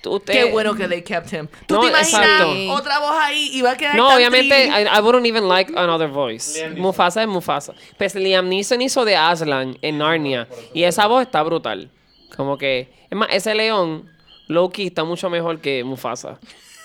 [0.07, 1.49] usted- Qué bueno que they kept him.
[1.67, 2.73] ¿Tú No, te imaginas exacto.
[2.73, 4.67] otra voz ahí y va a quedar No, tan obviamente?
[4.67, 6.59] I, I wouldn't even like another voice.
[6.59, 6.79] Liam.
[6.81, 7.75] Mufasa es Mufasa.
[7.99, 10.49] Pues Liam Neeson hizo de Aslan en Narnia.
[10.75, 11.91] Y esa voz está brutal.
[12.37, 14.11] Como que, es más, ese león,
[14.49, 16.39] Loki, está mucho mejor que Mufasa.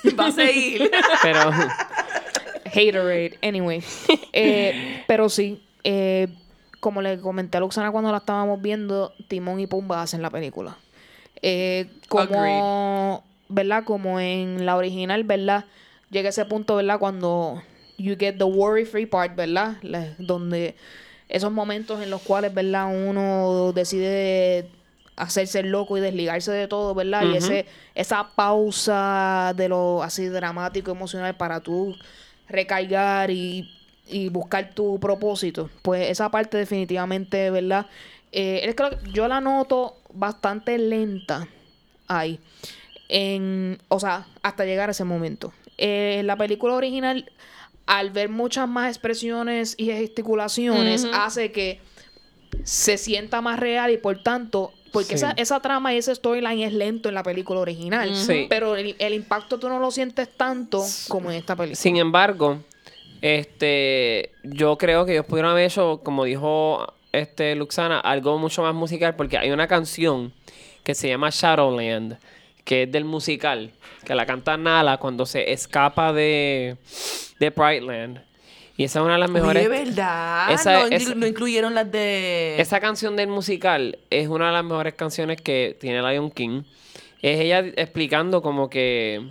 [0.19, 0.89] Va a seguir.
[1.21, 1.51] Pero,
[2.65, 3.83] Haterade, anyway.
[4.33, 6.27] Eh, pero sí, eh,
[6.79, 10.77] como le comenté a Luxana cuando la estábamos viendo, Timón y Pumba hacen la película.
[11.41, 13.83] Eh, como, ¿verdad?
[13.83, 15.65] Como en la original, ¿verdad?
[16.09, 16.99] Llega ese punto, ¿verdad?
[16.99, 17.61] Cuando
[17.97, 19.77] you get the worry free part, ¿verdad?
[19.81, 20.75] La- donde
[21.29, 22.87] esos momentos en los cuales, ¿verdad?
[22.93, 24.67] Uno decide
[25.15, 27.25] hacerse loco y desligarse de todo, ¿verdad?
[27.25, 31.95] Y ese, esa pausa de lo así dramático, emocional para tú
[32.47, 33.69] recargar y,
[34.07, 35.69] y buscar tu propósito.
[35.81, 37.85] Pues esa parte definitivamente, ¿verdad?
[38.31, 41.47] Eh, es que lo- yo la noto bastante lenta
[42.07, 42.39] ahí.
[43.09, 45.51] En, o sea, hasta llegar a ese momento.
[45.77, 47.29] Eh, la película original,
[47.85, 51.79] al ver muchas más expresiones y gesticulaciones, hace que
[52.63, 55.15] se sienta más real y por tanto, porque Sí.
[55.15, 58.45] esa, esa trama y ese storyline es lento en la película original, Sí.
[58.49, 61.75] pero el, el impacto tú no lo sientes tanto como en esta película.
[61.75, 62.59] Sin embargo,
[63.21, 68.73] este, yo creo que ellos pudieron haber hecho, como dijo este Luxana, algo mucho más
[68.73, 70.33] musical, porque hay una canción
[70.83, 72.17] que se llama Shadowland,
[72.63, 73.71] que es del musical,
[74.05, 76.77] que la canta Nala cuando se escapa de,
[77.39, 78.21] de Brightland.
[78.77, 79.67] Y esa es una de las mejores.
[79.67, 80.51] Oye, ¿verdad?
[80.51, 82.55] Esa- no, inclu- esa- no incluyeron las de...
[82.59, 86.63] Esa canción del musical es una de las mejores canciones que tiene Lion King.
[87.21, 89.29] Es ella explicando como que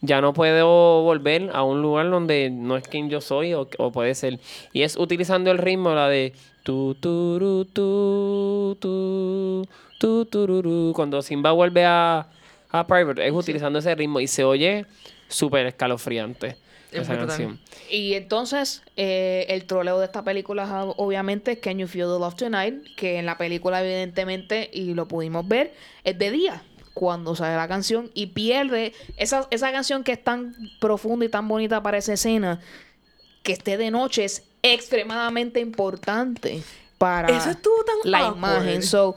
[0.00, 3.90] ya no puedo volver a un lugar donde no es quien yo soy o, o
[3.90, 4.38] puede ser.
[4.72, 6.32] Y es utilizando el ritmo, la de
[6.64, 9.68] tu tu tu tu
[10.00, 10.92] tu tururú.
[10.94, 12.26] Cuando Simba vuelve a,
[12.70, 14.86] a Private, es utilizando ese ritmo y se oye
[15.28, 16.56] súper escalofriante
[16.90, 17.60] Es esa canción.
[17.90, 22.34] Y entonces, eh, el troleo de esta película, obviamente, es Can You Feel the Love
[22.34, 26.62] Tonight, que en la película, evidentemente, y lo pudimos ver, es de día
[26.94, 31.46] cuando sale la canción y pierde esa, esa canción que es tan profunda y tan
[31.48, 32.60] bonita para esa escena,
[33.42, 36.62] que esté de noche es extremadamente importante
[36.98, 38.38] para Eso estuvo tan la awkward.
[38.38, 38.82] imagen.
[38.82, 39.16] So,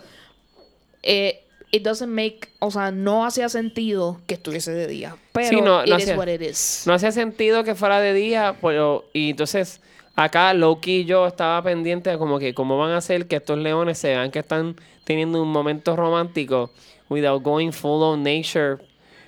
[1.03, 5.15] eh, it doesn't make, o sea, no hacía sentido que estuviese de día.
[5.31, 6.83] Pero Sí, no, it no is hacía- what it is.
[6.85, 9.79] No hacía sentido que fuera de día, pero y entonces
[10.15, 13.57] acá Loki y yo estaba pendiente de como que cómo van a hacer que estos
[13.57, 16.71] leones se vean que están teniendo un momento romántico
[17.09, 18.77] without going full on nature.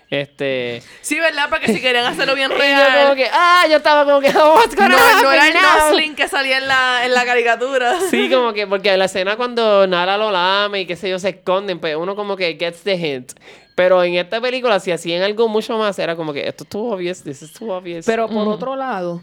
[0.10, 1.50] Este, Sí, ¿verdad?
[1.50, 3.04] Porque si querían hacerlo bien y yo real...
[3.04, 5.62] como que, ah, yo estaba como que, oh, what's No, gonna no era el happen
[5.62, 8.00] now?" Nosling que salía en la, en la caricatura.
[8.10, 11.20] Sí, como que, porque en la escena cuando Nala lo lame y qué sé yo,
[11.20, 13.34] se esconden, pues uno como que gets the hint.
[13.76, 16.92] Pero en esta película, si hacían algo mucho más, era como que esto es too
[16.92, 18.06] obvious, this is too obvious.
[18.06, 19.22] Pero por otro lado,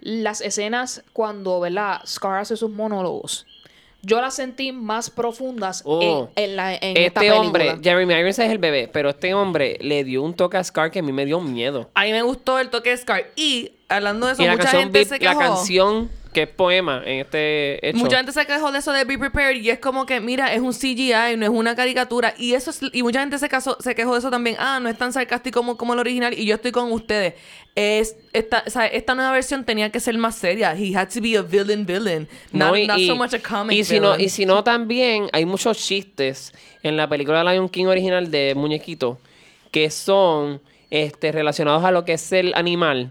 [0.00, 2.02] las escenas cuando, ¿verdad?
[2.04, 3.46] Scar hace sus monólogos,
[4.04, 6.28] yo las sentí más profundas Oh.
[6.36, 7.40] en, en la, en esta este película.
[7.40, 10.90] hombre, Jeremy Irons es el bebé, pero este hombre le dio un toque a Scar
[10.90, 11.90] que a mí me dio miedo.
[11.94, 13.24] A mí me gustó el toque de Scar.
[13.36, 15.38] Y hablando de eso, y la mucha canción, gente se la quejó.
[15.40, 17.96] canción que es poema en este hecho.
[17.96, 20.60] Mucha gente se quejó de eso de Be Prepared y es como que, mira, es
[20.60, 22.34] un CGI, no es una caricatura.
[22.36, 24.56] Y eso es, y mucha gente se, casó- se quejó de eso también.
[24.58, 26.34] Ah, no es tan sarcástico como, como el original.
[26.38, 27.34] Y yo estoy con ustedes.
[27.74, 30.74] Es, esta, o sea, esta nueva versión tenía que ser más seria.
[30.76, 32.28] He had to be a villain villain.
[32.52, 35.28] No, Not, y, not so much a comic y si no, y si no también
[35.32, 39.18] hay muchos chistes en la película de Lion King original de Muñequito
[39.70, 40.60] que son
[40.94, 43.10] este, relacionados a lo que es el animal.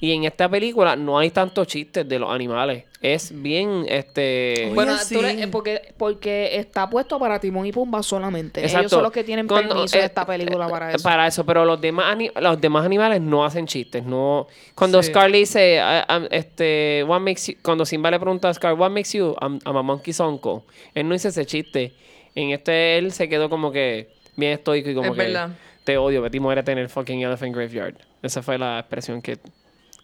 [0.00, 2.84] Y en esta película no hay tantos chistes de los animales.
[3.02, 4.54] Es bien, este...
[4.66, 5.14] Oye, Bueno, sí.
[5.16, 8.60] tú le- eh, porque, porque está puesto para Timón y Pumba solamente.
[8.60, 8.88] Ellos Exacto.
[8.90, 11.02] son los que tienen Cuando- permiso de eh, esta película eh, para eso.
[11.02, 14.04] Para eso, pero los demás, ani- los demás animales no hacen chistes.
[14.04, 15.10] No, cuando Sí.
[15.10, 18.72] Scar le dice, "I- I'm- este, what makes you-" cuando Simba le pregunta a Scar,
[18.74, 20.60] what makes you, I'm, I'm a monkey's uncle.
[20.94, 21.92] Él no dice ese chiste.
[22.34, 25.50] En este él se quedó como que bien estoico y como Es que verdad.
[25.84, 27.94] Te odio, Betty muérete en el fucking elephant graveyard.
[28.22, 29.38] Esa fue la expresión que,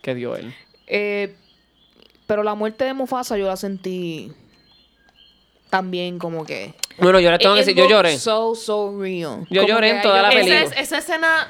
[0.02, 0.54] que dio él.
[0.86, 1.34] Eh,
[2.26, 4.32] pero la muerte de Mufasa yo la sentí
[5.70, 6.74] también como que...
[6.98, 8.18] Bueno, yo le tengo que decir, yo lloré.
[8.18, 9.46] So, so real.
[9.50, 10.62] Yo Como lloré en toda la película.
[10.62, 11.48] Esa, es- esa escena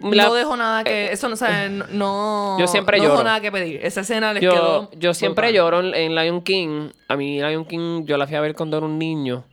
[0.00, 1.12] La- no dejó nada que...
[1.12, 2.56] Eso no, o sea, no-.
[2.58, 3.22] Yo siempre no lloro.
[3.24, 3.80] nada que pedir.
[3.84, 4.90] Esa escena les Yo, quedó...
[4.98, 5.54] yo siempre brutal.
[5.80, 6.88] lloro en, en Lion King.
[7.08, 9.44] A mí Lion King yo la fui a ver cuando era un niño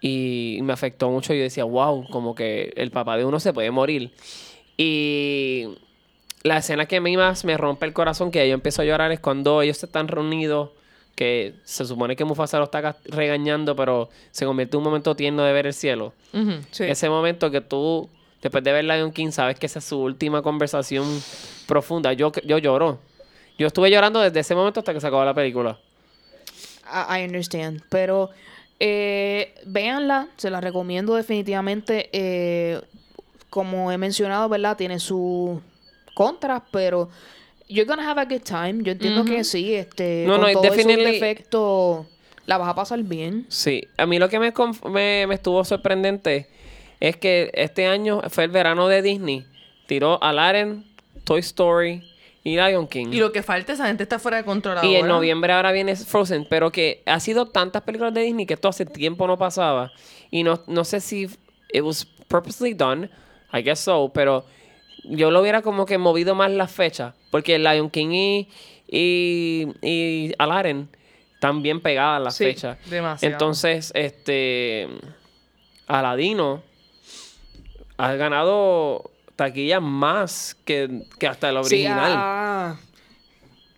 [0.00, 1.34] y me afectó mucho.
[1.34, 4.12] Yo decía, wow, como que el papá de uno se puede morir.
[4.76, 5.68] Y
[6.42, 9.12] la escena que a mí más me rompe el corazón, que yo empiezo a llorar,
[9.12, 10.70] es cuando ellos están reunidos,
[11.14, 15.42] que se supone que Mufasa lo está regañando, pero se convierte en un momento tierno
[15.42, 16.14] de ver el cielo.
[16.70, 16.84] Sí.
[16.84, 18.08] Ese momento que tú,
[18.40, 21.06] después de ver Lion King, sabes que esa es su última conversación
[21.66, 22.14] profunda.
[22.14, 23.00] Yo, yo lloro.
[23.58, 25.78] Yo estuve llorando desde ese momento hasta que se acabó la película.
[26.90, 27.82] I understand.
[27.90, 28.30] Pero
[28.80, 32.08] eh, véanla, se la recomiendo definitivamente.
[32.12, 32.80] Eh,
[33.50, 34.76] como he mencionado, ¿verdad?
[34.76, 35.58] Tiene sus
[36.14, 37.08] contras, pero
[37.68, 38.82] you're gonna have a good time.
[38.82, 42.06] Yo entiendo que sí, este, No, con no, esos definitely-
[42.46, 43.46] la vas a pasar bien.
[43.48, 44.52] Sí, a mí lo que me,
[44.90, 46.48] me, me estuvo sorprendente
[47.00, 49.46] es que este año fue el verano de Disney.
[49.86, 50.84] Tiró Aladdin,
[51.24, 52.02] Toy Story
[52.42, 53.08] y Lion King.
[53.12, 55.08] Y lo que falta, esa gente está fuera de control Y en ahora.
[55.14, 58.86] noviembre ahora viene Frozen, pero que ha sido tantas películas de Disney que esto hace
[58.86, 59.92] tiempo no pasaba.
[60.30, 61.24] Y no, no sé si
[61.72, 63.10] it was purposely done,
[63.52, 64.44] I guess so, pero
[65.04, 67.14] yo lo hubiera como que movido más las fechas.
[67.30, 68.48] Porque Lion King y,
[68.88, 70.88] y, y Aladdin
[71.34, 72.78] están bien pegadas las Sí, fechas.
[72.88, 73.32] demasiado.
[73.32, 74.88] Entonces, este
[75.86, 76.62] Aladino
[77.96, 82.12] ha ganado taquillas más que, que hasta el Sí, original.
[82.14, 82.76] ah,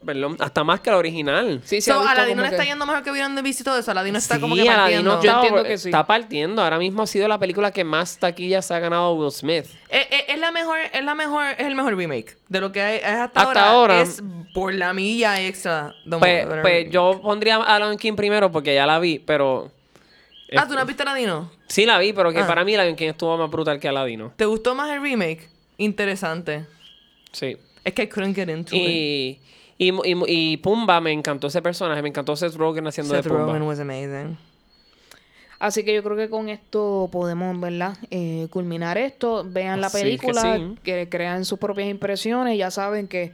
[0.04, 1.60] Perdón, hasta más que el original.
[1.64, 3.92] sí, ha So, Aladino le está que- yendo mejor que vieron de visito de eso.
[3.92, 5.12] Aladino está como que Sí, partiendo.
[5.12, 5.88] Aladino Yo está, entiendo que sí.
[5.90, 6.60] está partiendo.
[6.62, 9.66] Ahora mismo ha sido la película que más taquillas ha ganado Will Smith.
[9.90, 12.82] Eh, eh, es la mejor, es la mejor, es el mejor remake de lo que
[12.82, 14.00] hay es hasta, Hasta ahora.
[14.00, 14.20] Es
[14.52, 15.94] por la milla extra.
[16.18, 19.70] Pues, pues yo pondría a Lion King primero porque ya la vi, pero...
[20.56, 21.48] Ah, ¿tú no has visto Aladino?
[21.68, 22.46] Sí la vi, pero que Ah.
[22.48, 24.32] para mí Lion King estuvo más brutal que Aladino.
[24.36, 25.48] ¿Te gustó más el remake?
[25.84, 26.66] Interesante.
[27.32, 27.56] Sí.
[27.84, 28.82] Es que I couldn't get into it.
[28.82, 29.40] Y,
[29.78, 32.00] y, y, y Pumba me encantó ese personaje.
[32.02, 33.46] Me encantó Seth Rogen haciendo Seth de Pumba.
[33.46, 34.38] Rogen was amazing.
[35.58, 37.96] Así que yo creo que con esto podemos, ¿verdad?
[38.10, 39.44] Eh, culminar esto.
[39.46, 40.74] Vean la Así que película, sí.
[40.82, 42.58] que crean sus propias impresiones.
[42.58, 43.32] Ya saben que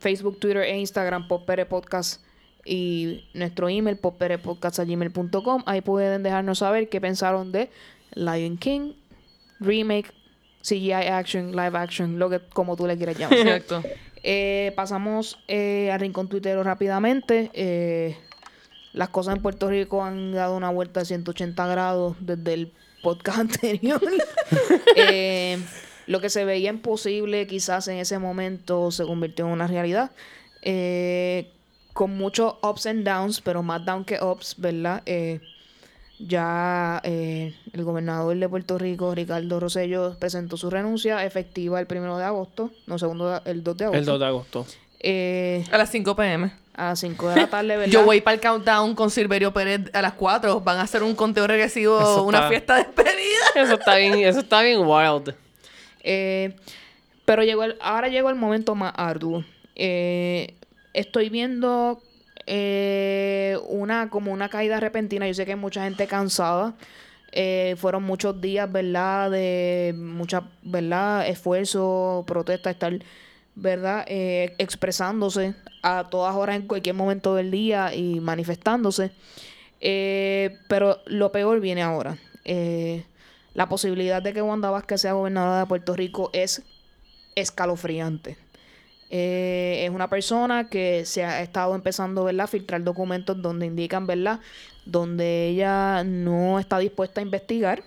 [0.00, 2.22] Facebook, Twitter e Instagram, Popere Podcast
[2.64, 5.62] y nuestro email, popperepodcast.gmail.com.
[5.66, 7.70] Ahí pueden dejarnos saber qué pensaron de
[8.14, 8.94] Lion King,
[9.60, 10.12] remake,
[10.62, 13.38] CGI action, live action, lo que como tú le quieras llamar.
[13.38, 13.82] Exacto.
[14.22, 17.50] Eh, pasamos eh, al rincón tuitero rápidamente.
[17.54, 18.18] Eh,
[18.92, 23.38] las cosas en Puerto Rico han dado una vuelta de 180 grados desde el podcast
[23.40, 24.02] anterior.
[24.94, 25.58] Eh,
[26.06, 30.10] lo que se veía imposible quizás en ese momento se convirtió en una realidad.
[31.92, 35.02] Con muchos ups and downs, pero más down que ups, ¿verdad?
[35.06, 35.40] Eh,
[36.26, 42.18] ya eh, el gobernador de Puerto Rico, Ricardo Rosello, presentó su renuncia efectiva el primero
[42.18, 43.98] de agosto, no, segundo, de- el 2 de agosto.
[43.98, 44.66] El 2 de agosto.
[45.00, 46.52] Eh, A las 5 pm.
[46.74, 47.90] a las 5 de la tarde, ¿verdad?
[47.92, 50.60] Yo voy para el countdown con Silverio Pérez a las 4.
[50.60, 53.44] Van a hacer un conteo regresivo, Eso una está- fiesta de despedida.
[53.56, 55.34] Eso está bien, eso está bien wild.
[56.02, 56.54] Eh,
[57.24, 59.44] pero llegó el- ahora llegó el momento más arduo.
[59.76, 60.54] Eh,
[60.92, 62.02] estoy viendo
[62.52, 65.28] eh, una como una caída repentina.
[65.28, 66.74] Yo sé que hay mucha gente cansada.
[67.30, 69.30] Eh, fueron muchos días, ¿verdad?
[69.30, 71.28] De mucha, ¿verdad?
[71.28, 72.92] Esfuerzo, protesta, estar,
[73.54, 74.04] ¿verdad?
[74.08, 79.12] Eh, expresándose a todas horas en cualquier momento del día y manifestándose.
[79.80, 82.18] Pero lo peor viene ahora.
[83.54, 86.62] La posibilidad de que Wanda Vázquez sea gobernadora de Puerto Rico es
[87.36, 88.49] escalofriante.
[89.10, 92.44] Eh, es una persona que se ha estado empezando ¿verdad?
[92.44, 94.40] a filtrar documentos donde indican, ¿verdad?
[94.84, 97.82] Donde ella no está dispuesta a investigar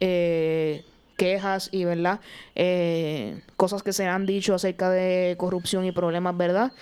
[0.00, 0.84] eh,
[1.16, 2.20] quejas y, ¿verdad?
[2.54, 6.72] Eh, cosas que se han dicho acerca de corrupción y problemas, ¿verdad?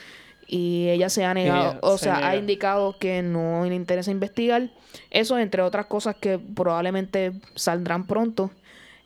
[0.46, 4.70] Y ella se ha negado, o se sea, ha indicado que no le interesa investigar.
[5.10, 8.50] Eso, entre otras cosas que probablemente saldrán pronto.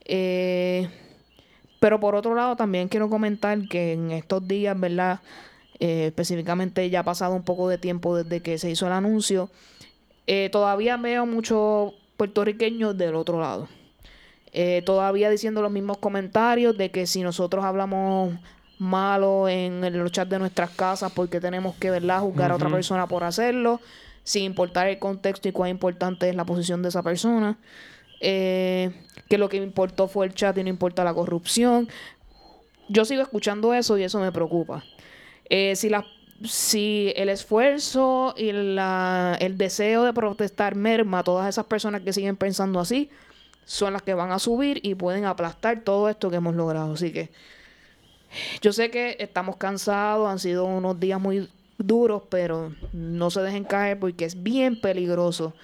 [0.04, 0.88] Eh,
[1.86, 5.20] pero por otro lado, también quiero comentar que en estos días, ¿verdad?
[5.78, 9.50] Eh, específicamente ya ha pasado un poco de tiempo desde que se hizo el anuncio.
[10.26, 13.68] eh, todavía veo muchos puertorriqueños del otro lado.
[14.52, 18.34] Eh, todavía diciendo los mismos comentarios de que si nosotros hablamos
[18.80, 22.18] malo en los chats de nuestras casas porque tenemos que ¿verdad?
[22.18, 23.80] juzgar a otra persona por hacerlo,
[24.24, 27.56] sin importar el contexto y cuán importante es la posición de esa persona.
[28.20, 28.90] Eh,
[29.28, 31.88] que lo que importó fue el chat y no importa la corrupción.
[32.88, 34.84] Yo sigo escuchando eso y eso me preocupa.
[35.48, 36.04] Eh, si, la,
[36.44, 42.36] si el esfuerzo y la- el deseo de protestar merma todas esas personas que siguen
[42.36, 43.10] pensando así,
[43.64, 46.92] son las que van a subir y pueden aplastar todo esto que hemos logrado.
[46.94, 47.30] Así que
[48.60, 51.48] yo sé que estamos cansados, han sido unos días muy
[51.78, 55.54] duros, pero no se dejen caer porque es bien peligroso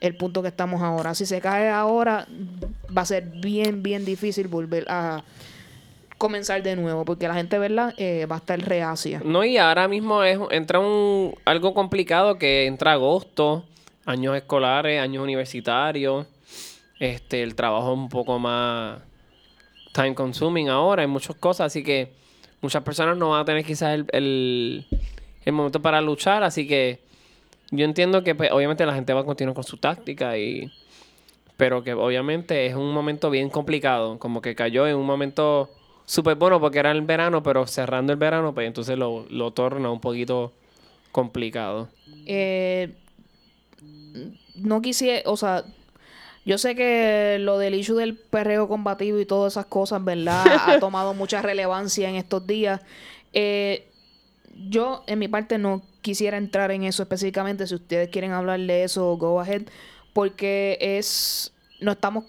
[0.00, 1.14] el punto que estamos ahora.
[1.14, 2.26] Si se cae ahora,
[2.96, 5.22] va a ser bien, bien difícil volver a
[6.18, 7.94] comenzar de nuevo, porque la gente, ¿verdad?
[7.98, 9.20] Eh, va a estar reacia.
[9.24, 13.64] No, y ahora mismo es, entra un algo complicado que entra agosto,
[14.06, 16.26] años escolares, años universitarios.
[16.98, 19.00] Este, el trabajo un poco más
[19.92, 22.12] time consuming ahora, hay muchas cosas, así que
[22.62, 24.86] muchas personas no van a tener quizás el, el,
[25.44, 27.00] el momento para luchar, así que
[27.70, 30.70] yo entiendo que pues, obviamente la gente va a continuar con su táctica y
[31.56, 35.70] pero que obviamente es un momento bien complicado, como que cayó en un momento
[36.04, 39.90] súper bueno porque era el verano, pero cerrando el verano, pues entonces lo, lo torna
[39.90, 40.52] un poquito
[41.12, 41.88] complicado.
[42.26, 42.94] Eh,
[44.54, 45.64] no quisiera, o sea,
[46.44, 50.44] yo sé que lo del issue del perreo combativo y todas esas cosas, ¿verdad?
[50.46, 52.80] ha tomado mucha relevancia en estos días.
[53.32, 53.88] Eh,
[54.68, 57.66] yo, en mi parte, no quisiera entrar en eso específicamente.
[57.66, 59.62] Si ustedes quieren hablar de eso, go ahead.
[60.16, 61.52] Porque es.
[61.78, 62.24] No estamos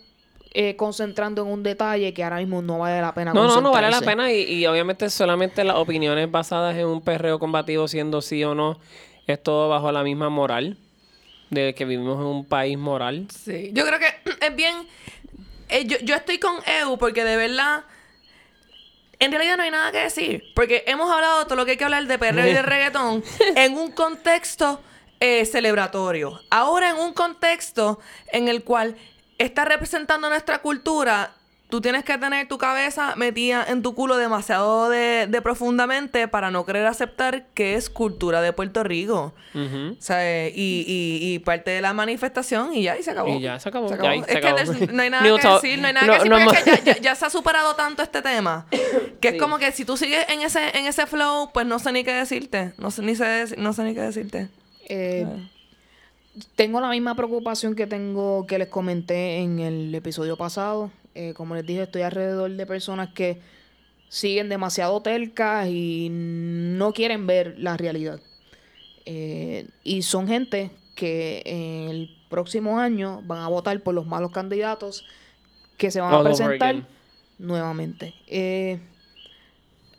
[0.52, 3.34] eh, concentrando en un detalle que ahora mismo no vale la pena.
[3.34, 7.00] No, no, no vale la pena y, y obviamente solamente las opiniones basadas en un
[7.00, 8.78] perreo combativo siendo sí o no,
[9.26, 10.78] es todo bajo la misma moral
[11.50, 13.28] de que vivimos en un país moral.
[13.34, 13.70] Sí.
[13.72, 14.08] Yo creo que
[14.46, 14.76] es bien.
[15.70, 17.86] eh, yo, yo estoy con EU porque de verdad.
[19.20, 20.44] En realidad no hay nada que decir.
[20.54, 23.24] Porque hemos hablado de todo lo que hay que hablar de perreo y de reggaetón
[23.56, 24.82] en un contexto
[25.20, 26.40] eh, celebratorio.
[26.50, 28.00] Ahora en un contexto
[28.32, 28.96] en el cual
[29.38, 31.32] está representando nuestra cultura.
[31.70, 36.50] Tú tienes que tener tu cabeza metida en tu culo demasiado de, de profundamente para
[36.50, 39.34] no querer aceptar que es cultura de Puerto Rico.
[39.54, 43.36] O sea, y, y, y parte de la manifestación y ya, y se acabó.
[43.36, 43.90] Y ya se acabó.
[43.90, 44.14] Se ya acabó.
[44.14, 44.58] es se que acabó.
[44.60, 46.64] there's- no hay nada que decir, no hay nada no- que decir, no porque es
[46.64, 48.66] que ya, ya- ya se ha superado tanto este tema.
[49.20, 49.36] Que Sí.
[49.36, 52.06] es como que si tú sigues en ese, en ese flow, pues no sé ni
[52.06, 52.72] qué decirte.
[52.78, 54.48] No sé ni, sé, no sé ni qué decirte.
[54.88, 55.26] Eh,
[56.56, 60.92] tengo la misma preocupación que tengo que les comenté en el episodio pasado.
[61.16, 63.40] Eh, como les dije, estoy alrededor de personas que
[64.10, 68.20] siguen demasiado tercas y no quieren ver la realidad.
[69.06, 74.32] Eh, y son gente que en el próximo año van a votar por los malos
[74.32, 75.06] candidatos
[75.78, 76.88] que se van a All presentar again.
[77.38, 78.14] nuevamente.
[78.28, 78.80] Eh,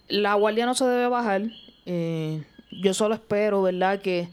[0.09, 1.43] la guardia no se debe bajar.
[1.86, 4.01] Eh, yo solo espero, ¿verdad?
[4.01, 4.28] Que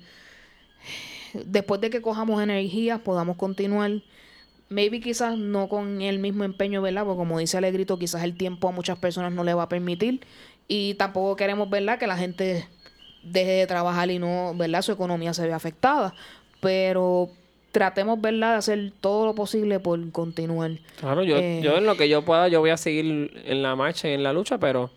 [1.34, 3.92] después de que cojamos energías podamos continuar.
[4.70, 7.04] Maybe quizás no con el mismo empeño, ¿verdad?
[7.06, 10.22] Porque como dice Alegrito, quizás el tiempo a muchas personas no le va a permitir.
[10.68, 12.00] Y tampoco queremos, ¿verdad?
[12.00, 12.68] Que la gente
[13.24, 14.82] deje de trabajar y no, ¿verdad?
[14.82, 16.16] Su economía se ve afectada.
[16.62, 17.30] Pero
[17.72, 18.54] tratemos, ¿verdad?
[18.54, 20.72] De hacer todo lo posible por continuar.
[21.00, 21.62] Claro, yo, Eh.
[21.64, 24.24] yo en lo que yo pueda, yo voy a seguir en la marcha y en
[24.24, 24.90] la lucha, pero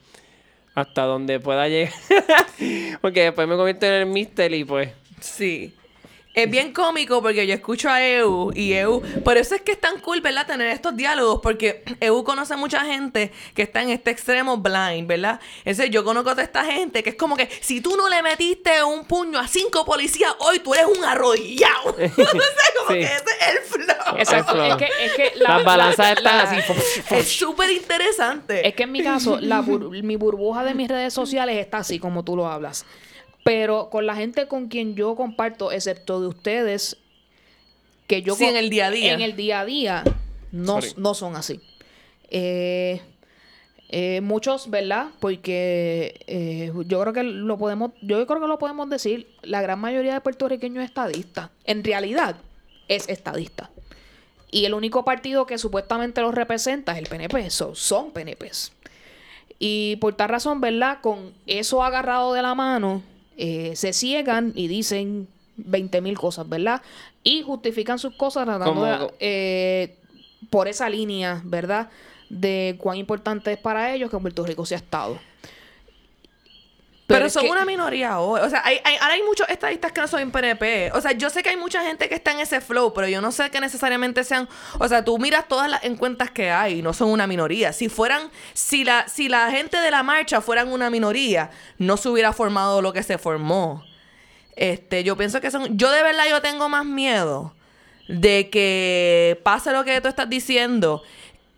[0.74, 1.92] hasta donde pueda llegar.
[3.02, 4.90] Porque después me convierto en el mister y pues.
[5.20, 5.74] Sí.
[6.42, 9.02] Es bien cómico porque yo escucho a EU y EU.
[9.24, 10.46] Por eso es que es tan cool, ¿verdad?
[10.46, 15.40] Tener estos diálogos porque EU conoce mucha gente que está en este extremo blind, ¿verdad?
[15.64, 18.22] Entonces yo conozco a toda esta gente que es como que si tú no le
[18.22, 21.94] metiste un puño a cinco policías hoy, tú eres un arrodillado.
[21.96, 22.94] sea, como Sí.
[22.94, 24.16] que ese es el flow.
[24.18, 24.52] Exacto.
[24.52, 24.66] flow.
[24.66, 26.72] Es que, es que la- Las balanzas la- están la- así.
[27.16, 28.66] Es súper interesante.
[28.66, 31.98] Es que en mi caso, la bur- mi burbuja de mis redes sociales está así
[31.98, 32.86] como tú lo hablas.
[33.44, 36.96] Pero con la gente con quien yo comparto, excepto de ustedes,
[38.06, 38.34] que yo...
[38.34, 39.14] Sí, en el día a día.
[39.14, 40.04] En el día a día,
[40.52, 41.60] no, no son así.
[42.30, 43.00] Eh,
[43.90, 45.08] eh, muchos, ¿verdad?
[45.18, 49.78] Porque eh, yo creo que lo podemos, yo creo que lo podemos decir, la gran
[49.78, 51.50] mayoría de puertorriqueños es estadista.
[51.64, 52.36] En realidad,
[52.88, 53.70] es estadista.
[54.50, 57.50] Y el único partido que supuestamente los representa es el PNP.
[57.50, 58.72] So, son PNPs.
[59.58, 60.98] Y por tal razón, ¿verdad?
[61.00, 63.02] Con eso agarrado de la mano,
[63.38, 66.82] eh, se ciegan y dicen 20 mil cosas, ¿verdad?
[67.22, 69.96] Y justifican sus cosas tratando de, eh,
[70.50, 71.88] por esa línea, ¿verdad?
[72.28, 75.18] De cuán importante es para ellos que Puerto Rico sea Estado.
[77.08, 78.40] Pero, son que- una minoría hoy.
[78.42, 80.92] O sea, hay, hay- ahora hay muchos estadistas que no son PNP.
[80.94, 83.20] O sea, yo sé que hay mucha gente que está en ese flow, pero yo
[83.22, 84.46] no sé que necesariamente sean.
[84.78, 87.72] O sea, tú miras todas las encuestas que hay y no son una minoría.
[87.72, 88.30] Si fueran.
[88.52, 92.82] Si la, si la gente de la marcha fueran una minoría, no se hubiera formado
[92.82, 93.82] lo que se formó.
[94.54, 95.78] Este, yo pienso que son.
[95.78, 97.54] Yo de verdad yo tengo más miedo
[98.08, 101.02] de que pase lo que tú estás diciendo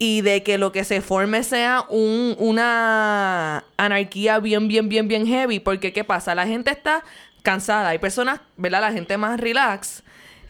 [0.02, 5.26] y de que lo que se forme sea un, una anarquía bien, bien, bien, bien
[5.26, 5.60] heavy.
[5.60, 6.34] Porque, ¿qué pasa?
[6.34, 7.04] La gente está
[7.42, 7.90] cansada.
[7.90, 8.80] Hay personas, ¿verdad?
[8.80, 10.02] La gente más relax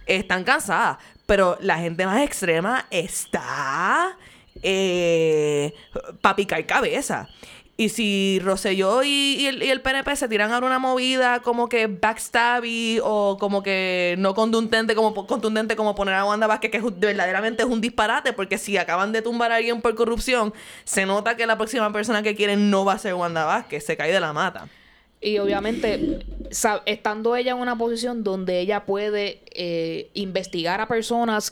[0.06, 0.98] están cansadas.
[1.26, 4.16] Pero la gente más extrema está
[4.62, 5.74] eh,
[6.20, 7.28] para picar cabeza.
[7.80, 13.38] Y si Rosselló y, el, PNP se tiran a una movida como que backstabby o
[13.40, 17.80] como que no contundente como, contundente como poner a Wanda Vázquez, que verdaderamente es un
[17.80, 20.52] disparate, porque si acaban de tumbar a alguien por corrupción,
[20.84, 23.96] se nota que la próxima persona que quieren no va a ser Wanda Vázquez, se
[23.96, 24.68] cae de la mata.
[25.22, 26.18] Y obviamente,
[26.84, 31.50] estando ella en una posición donde ella puede eh, investigar a personas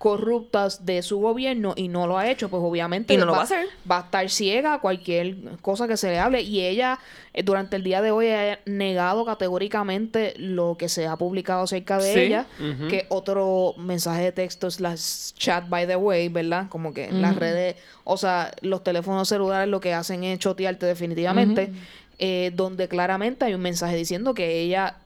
[0.00, 3.40] corruptas de su gobierno y no lo ha hecho, pues obviamente Y no lo va
[3.40, 3.66] a hacer.
[3.88, 6.40] va a estar ciega a cualquier cosa que se le hable.
[6.40, 6.98] Y ella,
[7.34, 11.98] eh, durante el día de hoy, ha negado categóricamente lo que se ha publicado acerca
[11.98, 12.46] de Sí, ella,
[12.88, 16.70] que otro mensaje de texto es las chat by the way, ¿verdad?
[16.70, 21.72] Como que las redes, o sea, los teléfonos celulares lo que hacen es chotearte definitivamente,
[22.18, 24.96] eh, donde claramente hay un mensaje diciendo que ella,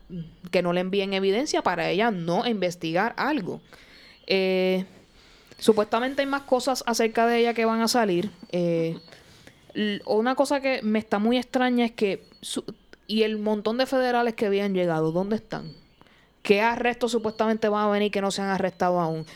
[0.53, 3.61] que no le envíen evidencia para ella no investigar algo.
[4.27, 4.85] Eh,
[5.59, 8.31] supuestamente hay más cosas acerca de ella que van a salir.
[8.53, 8.99] Eh,
[10.07, 12.25] una cosa que me está muy extraña es que...
[12.41, 12.65] su-
[13.07, 15.71] y el montón de federales que habían llegado, ¿dónde están?
[16.43, 19.27] ¿Qué arrestos supuestamente van a venir que no se han arrestado aún?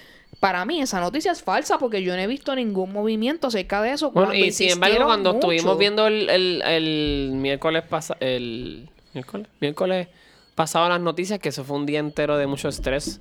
[0.41, 3.93] Para mí esa noticia es falsa porque yo no he visto ningún movimiento acerca de
[3.93, 4.11] eso.
[4.11, 5.51] Bueno, y sin embargo, cuando mucho.
[5.51, 10.09] estuvimos viendo el, el, el miércoles pasado, el miércoles, miércoles
[10.55, 13.21] pasado las noticias, que eso fue un día entero de mucho estrés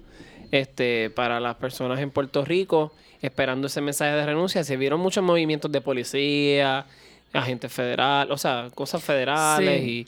[0.51, 5.23] este, para las personas en Puerto Rico, esperando ese mensaje de renuncia, se vieron muchos
[5.23, 6.85] movimientos de policía,
[7.33, 9.89] agentes federal, o sea, cosas federales Sí.
[9.89, 10.07] y,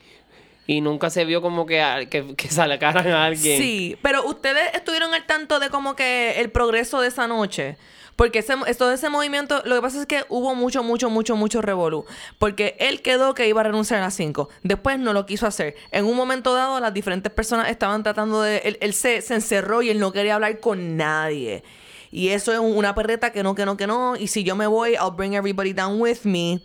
[0.71, 3.59] y nunca se vio como que, a- que, que sacaran a alguien.
[3.59, 7.75] Sí, pero ustedes estuvieron al tanto de como que el progreso de esa noche.
[8.15, 11.35] Porque ese, es- todo ese movimiento, lo que pasa es que hubo mucho, mucho, mucho,
[11.35, 12.05] mucho revolú.
[12.37, 14.47] Porque él quedó que iba a renunciar a las 5.
[14.61, 15.73] Después no lo quiso hacer.
[15.91, 18.57] En un momento dado, las diferentes personas estaban tratando de...
[18.65, 21.63] Él, él se, se encerró y él no quería hablar con nadie.
[22.11, 24.15] Y eso es una perreta que no, que no, que no.
[24.17, 26.61] Y si yo me voy, I'll bring everybody down with me.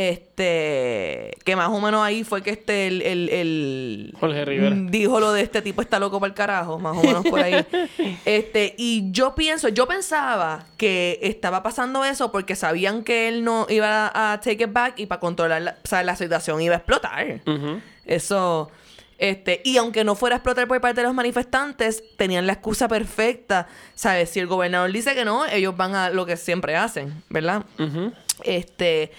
[0.00, 4.76] Este, que más o menos ahí fue que este, el, el, el- Jorge Rivera.
[4.78, 7.66] dijo lo de este tipo está loco para el carajo, más o menos por ahí.
[8.24, 13.66] este, y yo pienso, yo pensaba que estaba pasando eso porque sabían que él no
[13.68, 16.78] iba a take it back y para controlar la, o sea, la situación iba a
[16.78, 17.40] explotar.
[17.46, 17.80] Ujú.
[18.04, 18.70] Eso,
[19.18, 22.86] este, y aunque no fuera a explotar por parte de los manifestantes, tenían la excusa
[22.88, 24.30] perfecta, ¿sabes?
[24.30, 27.64] Si el gobernador dice que no, ellos van a lo que siempre hacen, ¿verdad?
[27.78, 28.12] Ujú.
[28.44, 29.10] Este.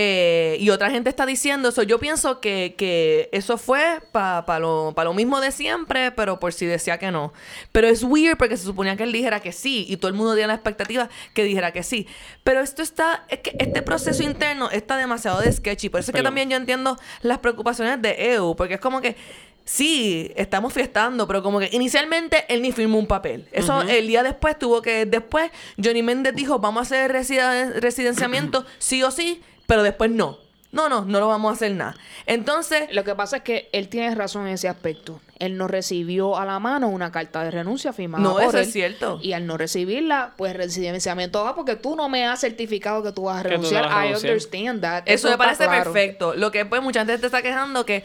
[0.00, 1.82] Eh, y otra gente está diciendo eso.
[1.82, 6.52] Yo pienso que, que eso fue para lo, pa lo mismo de siempre, pero por
[6.52, 7.32] si decía que no.
[7.72, 10.34] Pero es weird porque se suponía que él dijera que sí y todo el mundo
[10.34, 12.06] tenía la expectativa que dijera que sí.
[12.44, 15.88] Pero esto está, es que este proceso interno está demasiado de sketchy.
[15.88, 19.16] Por eso es que también yo entiendo las preocupaciones de EU, porque es como que
[19.64, 23.48] sí, estamos fiestando, pero como que inicialmente él ni firmó un papel.
[23.50, 25.50] Eso el día después tuvo que, después
[25.82, 30.38] Johnny Méndez dijo, vamos a hacer residen- residenciamiento sí o sí, pero después no.
[30.70, 31.96] No, no, no lo vamos a hacer nada.
[32.26, 35.18] Entonces, Lo que pasa es que él tiene razón en ese aspecto.
[35.38, 38.64] Él no recibió a la mano una carta de renuncia firmada No, por eso él.
[38.64, 39.18] es cierto.
[39.22, 43.22] Y al no recibirla, pues residenciamiento va porque tú no me has certificado que tú
[43.24, 43.84] vas a renunciar.
[43.84, 44.32] vas a I renunciar.
[44.32, 45.02] understand that.
[45.06, 45.84] Eso me parece claro.
[45.84, 46.34] perfecto.
[46.34, 48.04] Lo que pues mucha gente te está quejando que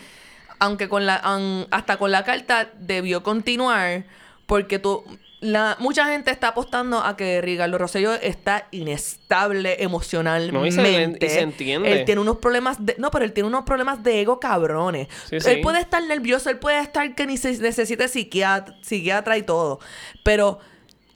[0.59, 4.05] aunque con la an- hasta con la carta debió continuar
[4.45, 5.03] porque tú
[5.44, 10.58] la mucha gente está apostando a que Ricardo Rosselló está inestable emocionalmente.
[10.58, 11.91] No, y se- y se entiende.
[11.91, 15.08] Él tiene unos problemas de no, pero él tiene unos problemas de ego cabrones.
[15.30, 15.56] Sí, él sí.
[15.58, 19.80] puede estar nervioso, él puede estar que ni se necesite psiquiatra, psiquiatra y todo,
[20.24, 20.60] pero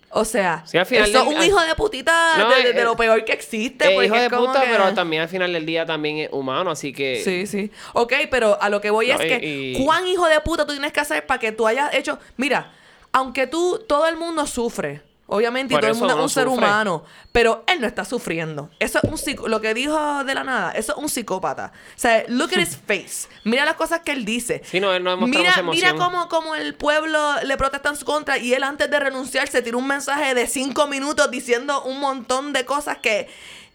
[0.09, 2.69] o sea, Sí, al final eso es del- un hijo de putita No, de, de-
[2.69, 3.86] eh, de lo peor que existe.
[3.88, 6.71] Eh, porque hijo de puta, que- pero también al final del día también es humano,
[6.71, 7.21] así que...
[7.23, 7.71] Sí, sí.
[7.93, 10.65] Ok, pero a lo que voy No, es y- que y- cuán hijo de puta
[10.65, 12.19] tú tienes que hacer para que tú hayas hecho.
[12.38, 12.71] Mira,
[13.18, 15.01] aunque tú, todo el mundo sufre.
[15.30, 17.03] Obviamente, y todo el mundo es un ser humano.
[17.34, 18.70] Pero él no está sufriendo.
[18.80, 21.74] Eso es un psico- Lo que dijo de la nada, eso es un psicópata.
[21.74, 23.28] O sea, look at his face.
[23.43, 24.61] Mira las cosas que él dice.
[24.63, 28.05] Sí, no, él no Mira, mucha mira cómo, cómo el pueblo le protesta en su
[28.05, 31.99] contra y él antes de renunciar se tiró un mensaje de cinco minutos diciendo un
[31.99, 33.28] montón de cosas que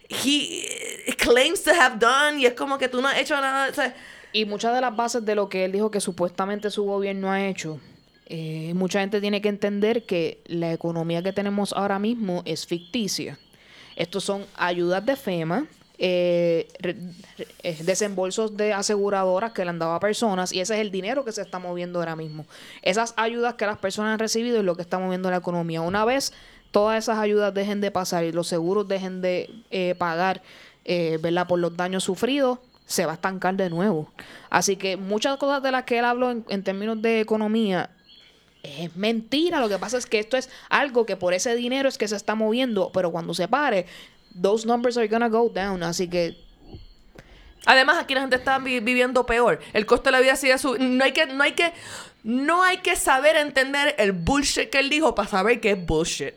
[0.09, 3.69] he claims to have done y es como que tú no has hecho nada.
[3.69, 3.93] o sea,
[4.31, 7.45] Y muchas de las bases de lo que él dijo que supuestamente su gobierno ha
[7.45, 7.79] hecho,
[8.35, 13.37] eh, mucha gente tiene que entender que la economía que tenemos ahora mismo es ficticia.
[13.95, 15.67] Estos son ayudas de FEMA,
[15.99, 16.67] eh,
[17.61, 21.23] eh, desembolsos de aseguradoras que le han dado a personas y ese es el dinero
[21.23, 22.47] que se está moviendo ahora mismo.
[22.81, 25.81] Esas ayudas que las personas han recibido es lo que está moviendo la economía.
[25.81, 26.33] Una vez
[26.71, 30.41] todas esas ayudas dejen de pasar y los seguros dejen de pagar
[30.87, 31.45] ¿verdad?
[31.45, 32.57] por los daños sufridos,
[32.87, 34.11] se va a estancar de nuevo.
[34.49, 37.91] Así que muchas cosas de las que él habló en términos de economía
[38.63, 39.59] es mentira.
[39.59, 42.15] Lo que pasa es que esto es algo que por ese dinero es que se
[42.15, 43.85] está moviendo, pero cuando se pare,
[44.41, 45.83] those numbers are gonna go down.
[45.83, 46.41] Así que
[47.65, 49.57] Además, aquí la gente está vi- viviendo peor.
[49.71, 50.97] El costo de la vida sigue subiendo.
[50.97, 51.71] No hay que, no hay que,
[52.23, 56.33] no hay que saber entender el bullshit que él dijo para saber que es bullshit.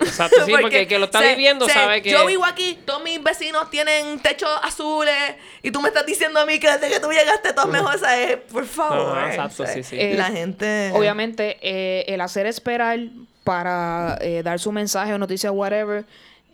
[0.00, 2.10] Exacto, sí, porque, el que lo está se- viviendo se- sabe que...
[2.10, 5.14] Yo vivo aquí, todos mis vecinos tienen techos azules
[5.62, 7.96] y tú me estás diciendo a mí que desde que tú llegaste todo es mejor.
[8.10, 9.16] Eh, por favor.
[9.18, 9.96] No, exacto, sí, sí.
[9.98, 10.90] Eh, la gente...
[10.94, 12.98] obviamente eh, el hacer esperar
[13.44, 16.04] para eh, dar su mensaje o noticia, whatever,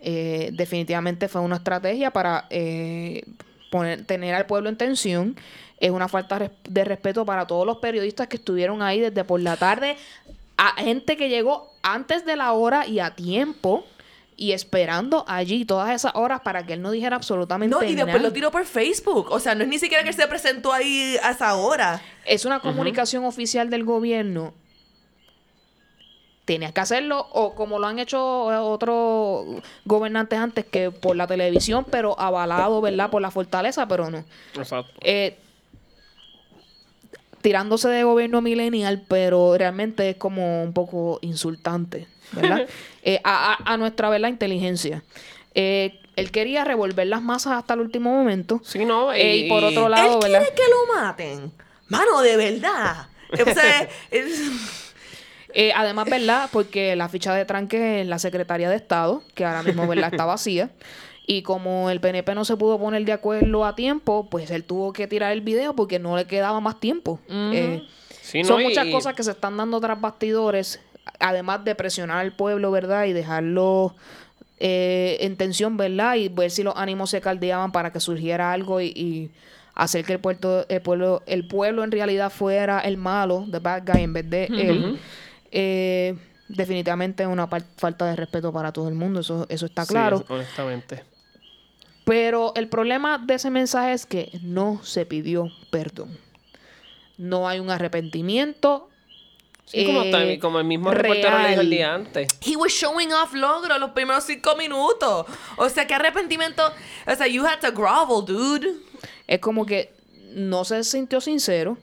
[0.01, 3.23] eh, definitivamente fue una estrategia para eh,
[3.71, 5.35] poner, tener al pueblo en tensión.
[5.79, 9.57] Es una falta de respeto para todos los periodistas que estuvieron ahí desde por la
[9.57, 9.97] tarde,
[10.57, 13.85] a gente que llegó antes de la hora y a tiempo.
[14.35, 18.15] Y esperando allí todas esas horas para que él no dijera absolutamente No, y después
[18.15, 18.27] nada.
[18.29, 19.27] lo tiró por Facebook.
[19.29, 22.01] O sea, no es ni siquiera que él se presentó ahí a esa hora.
[22.25, 24.55] es una comunicación oficial del gobierno.
[26.45, 28.21] Tenías que hacerlo, o como lo han hecho
[28.67, 33.09] otros gobernantes antes, que por la televisión, pero avalado, ¿verdad?
[33.11, 34.25] Por la fortaleza, pero no.
[34.55, 34.91] Exacto.
[35.01, 35.37] Eh,
[37.43, 42.65] tirándose de gobierno millennial, pero realmente es como un poco insultante, ¿verdad?
[43.05, 44.29] Eh, a, a- nuestra, ¿verdad?
[44.29, 45.03] Inteligencia.
[45.53, 48.61] Eh, él quería revolver las masas hasta el último momento.
[48.63, 50.39] Sí, no, Eh, y por otro lado, él ¿verdad?
[50.39, 51.51] quiere que lo maten.
[51.89, 53.07] Mano, de verdad.
[53.33, 54.41] O sea, es-
[55.55, 56.49] Eh, además, ¿verdad?
[56.51, 60.09] Porque la ficha de tranque en la Secretaría de Estado, que ahora mismo, ¿verdad?
[60.11, 60.69] Está vacía.
[61.25, 64.91] Y como el PNP no se pudo poner de acuerdo a tiempo, pues él tuvo
[64.91, 67.19] que tirar el video porque no le quedaba más tiempo.
[67.29, 67.83] Eh,
[68.21, 70.79] Sí, son no, y- muchas cosas que se están dando tras bastidores,
[71.19, 73.05] además de presionar al pueblo, ¿verdad?
[73.05, 73.95] Y dejarlo
[74.59, 76.15] eh, en tensión, ¿verdad?
[76.15, 79.31] Y ver si los ánimos se caldeaban para que surgiera algo y, y
[79.75, 83.83] hacer que el, puerto, el, pueblo, el pueblo en realidad fuera el malo, the bad
[83.85, 84.99] guy, en vez de él.
[85.51, 86.15] Eh,
[86.47, 89.93] definitivamente es una par- falta de respeto para todo el mundo, eso, eso está Sí,
[89.93, 90.23] claro.
[90.29, 91.03] honestamente.
[92.05, 96.17] Pero el problema de ese mensaje es que no se pidió perdón.
[97.17, 98.89] No hay un arrepentimiento.
[99.65, 102.27] Sí, como, eh, también- como el mismo reportero le dijo el día antes.
[102.45, 105.25] He was showing off logro los primeros cinco minutos.
[105.57, 106.61] O sea, qué arrepentimiento.
[107.07, 108.67] O sea, you had to grovel, dude.
[109.25, 109.93] Es como que
[110.33, 111.77] no se sintió sincero.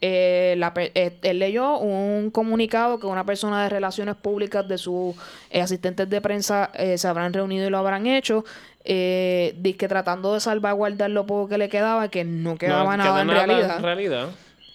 [0.00, 5.14] Eh, la eh, él leyó un comunicado que una persona de relaciones públicas de sus
[5.50, 8.44] eh, asistentes de prensa eh, se habrán reunido y lo habrán hecho.
[8.84, 13.20] Eh, que tratando de salvaguardar lo poco que le quedaba, que no quedaba No nada
[13.22, 13.76] en nada realidad.
[13.78, 14.28] en realidad.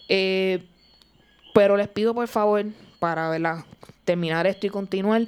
[0.07, 0.63] Eh,
[1.53, 2.65] pero les pido por favor,
[2.99, 3.65] para ¿verdad?
[4.05, 5.23] terminar esto y continuar,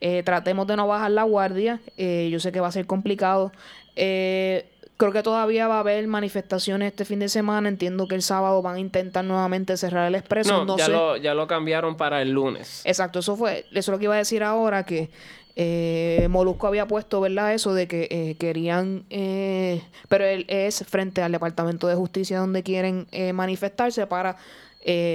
[0.00, 1.80] eh, tratemos de no bajar la guardia.
[1.96, 3.52] Eh, yo sé que va a ser complicado.
[3.96, 7.68] Eh, creo que todavía va a haber manifestaciones este fin de semana.
[7.70, 10.52] Entiendo que el sábado van a intentar nuevamente cerrar el expreso.
[10.52, 10.92] No, No, ya, sé.
[10.92, 12.82] lo, ya lo cambiaron para el lunes.
[12.84, 15.08] Exacto, eso fue, eso es lo que iba a decir ahora, que
[15.56, 17.54] eh, Molusco había puesto, ¿verdad?
[17.54, 22.62] Eso de que eh, querían, eh, pero él es frente al Departamento de Justicia donde
[22.62, 24.36] quieren manifestarse para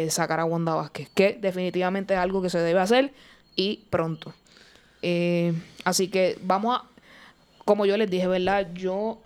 [0.09, 3.13] sacar a Wanda Vázquez, que definitivamente es algo que se debe hacer
[3.55, 4.33] y pronto.
[5.83, 6.83] Así que vamos a,
[7.65, 8.67] como yo les dije, ¿verdad?
[8.73, 9.19] Yo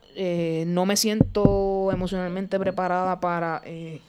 [0.65, 3.61] no me siento emocionalmente preparada para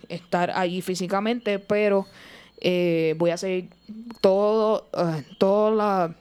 [0.09, 2.07] estar allí físicamente, pero
[3.17, 3.69] voy a seguir
[4.21, 4.89] todo,
[5.39, 6.17] todo la,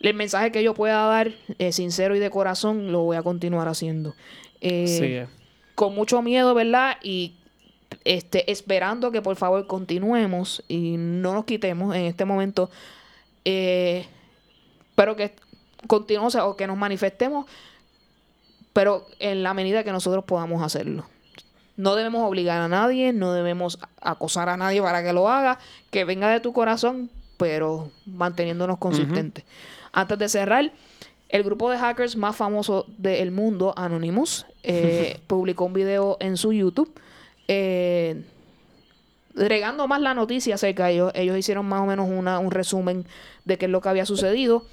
[0.00, 3.68] el mensaje que yo pueda dar, eh, sincero y de corazón, lo voy a continuar
[3.68, 4.14] haciendo.
[4.60, 5.34] Eh, Sí.
[5.74, 6.96] Con mucho miedo, ¿verdad?
[7.02, 7.34] Y
[8.04, 12.70] este, esperando que por favor continuemos y no nos quitemos en este momento.
[13.44, 14.06] Eh,
[14.94, 15.34] pero que
[15.86, 17.46] continuemos o que nos manifestemos,
[18.72, 21.06] pero en la medida que nosotros podamos hacerlo.
[21.76, 26.04] No debemos obligar a nadie, no debemos acosar a nadie para que lo haga, que
[26.04, 29.44] venga de tu corazón, pero manteniéndonos consistentes.
[29.98, 30.70] Antes de cerrar,
[31.28, 36.52] el grupo de hackers más famoso del mundo, Anonymous, eh, publicó un video en su
[36.52, 36.88] YouTube
[37.48, 38.22] eh,
[39.34, 41.12] regando más la noticia acerca de ellos.
[41.16, 43.06] Ellos hicieron más o menos una, un resumen
[43.44, 44.66] de qué es lo que había sucedido.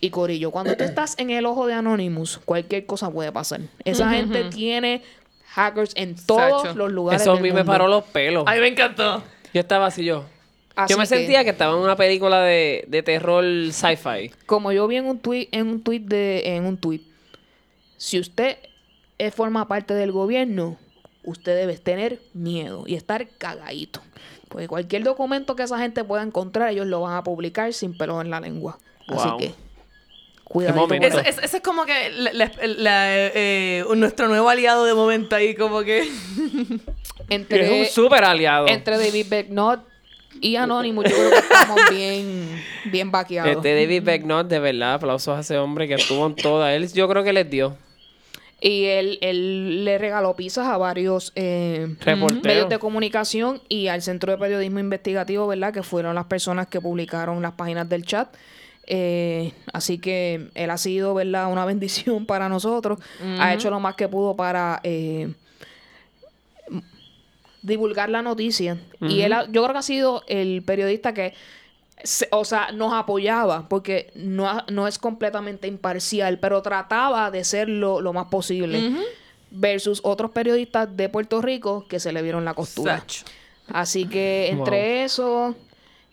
[0.00, 3.60] Y Corillo, cuando tú estás en el ojo de Anonymous, cualquier cosa puede pasar.
[3.84, 5.02] Esa gente tiene
[5.48, 6.74] hackers en todos Sacho.
[6.74, 7.20] los lugares.
[7.20, 8.44] Eso a mí me paró los pelos.
[8.46, 9.22] Ay, me encantó.
[9.52, 10.24] Yo estaba así yo.
[10.74, 14.30] Así yo me que- sentía que estaba en una película de, de terror sci-fi.
[14.46, 17.00] Como yo vi en un tweet, en un tweet de, en un tweet,
[17.96, 18.56] si usted
[19.34, 20.78] forma parte del gobierno,
[21.24, 24.00] usted debe tener miedo y estar cagadito.
[24.48, 28.20] Porque cualquier documento que esa gente pueda encontrar, ellos lo van a publicar sin pelo
[28.20, 28.78] en la lengua.
[29.08, 29.54] Así que,
[31.06, 33.04] eso- eso es como que la- la- la,
[33.34, 36.08] eh, nuestro nuevo aliado de momento ahí, como que.
[37.28, 38.66] Entre, es un súper aliado.
[38.68, 39.80] entre David Becknott
[40.42, 43.52] y Anonymous, yo creo que estamos bien, bien vaqueados.
[43.52, 46.74] Este David Becknott, de verdad, aplausos a ese hombre que estuvo en toda.
[46.74, 47.76] Él, yo creo que les dio.
[48.60, 51.96] Y él, él le regaló pizzas a varios eh,
[52.42, 55.72] medios de comunicación y al Centro de Periodismo Investigativo, ¿verdad?
[55.72, 58.28] Que fueron las personas que publicaron las páginas del chat.
[58.86, 61.50] Eh, así que él ha sido, ¿verdad?
[61.52, 62.98] Una bendición para nosotros.
[63.38, 65.32] Ha hecho lo más que pudo para eh,
[67.62, 68.78] divulgar la noticia.
[69.00, 71.34] Y él, ha- yo creo que ha sido el periodista que
[72.02, 77.68] se- o sea, nos apoyaba, porque no, no es completamente imparcial, pero trataba de ser
[77.68, 78.78] lo, lo más posible.
[79.50, 82.96] Versus otros periodistas de Puerto Rico que se le vieron la costura.
[83.68, 85.54] Así que entre eso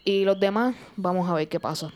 [0.06, 1.92] y los demás, vamos a ver qué pasa.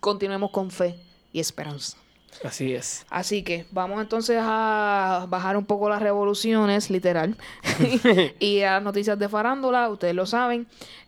[0.00, 0.96] Continuemos con fe
[1.32, 1.96] y esperanza.
[2.44, 3.04] Así es.
[3.10, 7.36] Así que vamos entonces a bajar un poco las revoluciones, literal,
[8.38, 10.66] y a las noticias de farándula, ustedes lo saben.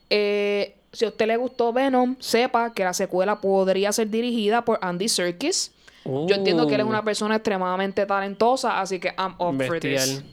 [0.08, 4.78] Eh, si a usted le gustó Venom, sepa que la secuela podría ser dirigida por
[4.82, 5.72] Andy Serkis.
[6.04, 10.24] Yo entiendo que él es una persona extremadamente talentosa, así que I'm up for this.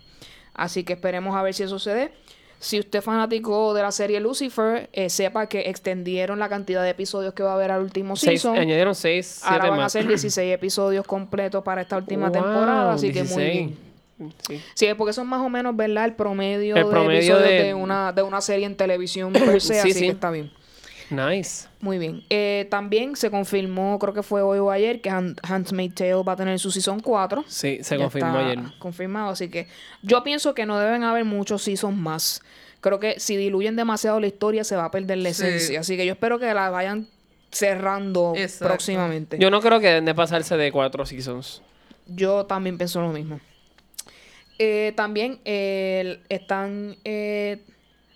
[0.53, 2.11] Así que esperemos a ver si eso se dé.
[2.59, 6.89] Si usted es fanático de la serie Lucifer, eh, sepa que extendieron la cantidad de
[6.89, 8.57] episodios que va a haber al último Seis, season.
[8.57, 9.91] añadieron seis, siete Ahora van a más.
[9.91, 13.51] ser 16 episodios completos para esta última Wow, temporada, así que muy 16.
[13.53, 13.77] bien.
[14.47, 14.61] Sí.
[14.73, 16.05] Sí, porque eso es más o menos, ¿verdad?
[16.05, 17.73] El promedio, El de episodios de- de...
[17.75, 19.99] una, de una serie en televisión per se, Sí, así sí.
[20.05, 20.51] que está bien.
[21.09, 21.67] Nice.
[21.79, 22.23] Muy bien.
[22.29, 26.33] Eh, también se confirmó, creo que fue hoy o ayer, que Han- Handmaid's Tale va
[26.33, 27.45] a tener su season 4.
[27.47, 28.59] Sí, se Ya confirmó está ayer.
[28.79, 29.67] Confirmado, así que
[30.01, 32.41] yo pienso que no deben haber muchos seasons más.
[32.81, 35.43] Creo que si diluyen demasiado la historia se va a perder la Sí.
[35.43, 35.79] esencia.
[35.79, 37.07] Así que yo espero que la vayan
[37.51, 38.67] cerrando Exacto.
[38.67, 39.37] próximamente.
[39.39, 41.61] Yo no creo que deben de pasarse de cuatro seasons.
[42.07, 43.39] Yo también pienso lo mismo.
[44.59, 47.61] Eh, también eh, están eh,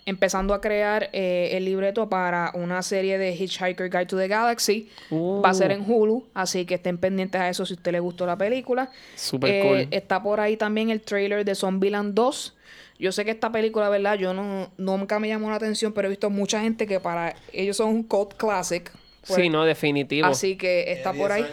[0.05, 4.89] empezando a crear eh, el libreto para una serie de Hitchhiker Guide to the Galaxy.
[5.11, 7.99] Va a ser en Hulu, así que estén pendientes a eso si a usted le
[7.99, 8.89] gustó la película.
[9.15, 9.87] Super Eh, cool.
[9.91, 12.57] Está por ahí también el trailer de Zombieland 2.
[12.99, 14.15] Yo sé que esta película, ¿verdad?
[14.15, 17.77] Yo no nunca me llamó la atención, pero he visto mucha gente que para ellos
[17.77, 18.91] son un cult classic.
[19.25, 20.27] Pues, sí, no, definitivo.
[20.27, 21.45] Así que está por ahí.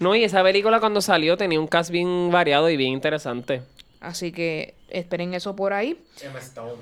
[0.00, 3.62] No, y esa película cuando salió tenía un cast bien variado y bien interesante.
[4.00, 5.96] Así que esperen eso por ahí.
[6.22, 6.72] Emma Stone.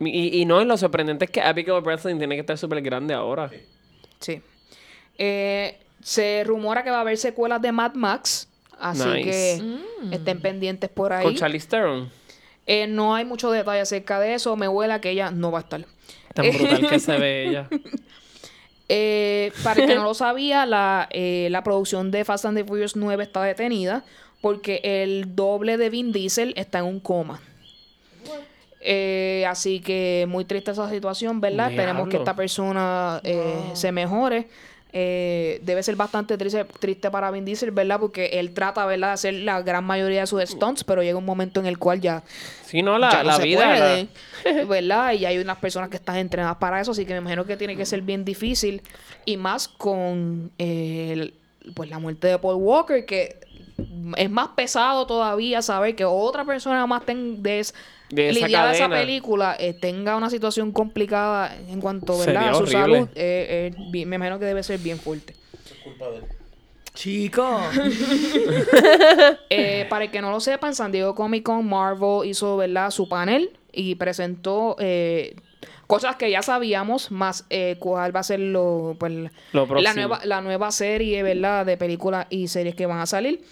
[0.00, 3.14] Y, y no, y lo sorprendente es que Abigail Breslin tiene que estar súper grande
[3.14, 3.50] ahora.
[4.20, 4.40] Sí.
[5.18, 8.48] Eh, se rumora que va a haber secuelas de Mad Max.
[8.78, 9.24] Así Nice.
[9.24, 10.12] que Mm.
[10.12, 11.24] estén pendientes por ahí.
[11.24, 12.10] Con Charlize Theron.
[12.66, 14.56] Eh, no hay mucho detalle acerca de eso.
[14.56, 15.84] Me huela que ella no va a estar.
[16.34, 17.68] Tan brutal que se ve ella.
[18.88, 22.64] Eh, para el que no lo sabía, la, eh, la producción de Fast and the
[22.64, 24.04] Furious 9 está detenida
[24.42, 27.40] porque el doble de Vin Diesel está en un coma.
[28.86, 31.70] Eh, así que muy triste esa situación, ¿verdad?
[31.70, 32.24] Esperemos que Diablo.
[32.24, 34.46] esta persona eh, se mejore.
[34.96, 37.98] Eh, debe ser bastante triste, triste para Vin Diesel, ¿verdad?
[37.98, 41.24] Porque él trata, ¿verdad?, de hacer la gran mayoría de sus stunts, pero llega un
[41.24, 42.22] momento en el cual ya
[42.66, 43.76] Sí, no, la, ya no la se vida.
[43.76, 44.06] la-
[44.44, 45.12] puede, ¿verdad?
[45.14, 47.74] Y hay unas personas que están entrenadas para eso, así que me imagino que tiene
[47.76, 48.82] que ser bien difícil.
[49.24, 51.34] Y más con eh, el-
[51.74, 53.40] pues la muerte de Paul Walker, que
[54.16, 57.66] es más pesado todavía saber que otra persona más ten- de,
[58.14, 62.30] De esa esa película eh, tenga una situación complicada en cuanto a su
[62.62, 62.72] horrible.
[62.72, 63.08] salud.
[63.14, 65.34] eh, eh, bien- me imagino que debe ser bien fuerte.
[65.64, 66.24] Es culpa de él.
[66.94, 67.60] Chico.
[69.50, 72.90] Eh, para el que no lo sepan, San Diego Comic Con Marvel hizo ¿verdad?
[72.90, 75.36] su panel y presentó eh,
[75.86, 79.12] cosas que ya sabíamos, más eh, cuál va a ser lo, pues,
[79.52, 81.66] Lo la, nueva, la nueva serie ¿verdad?
[81.66, 83.42] de películas y series que van a salir.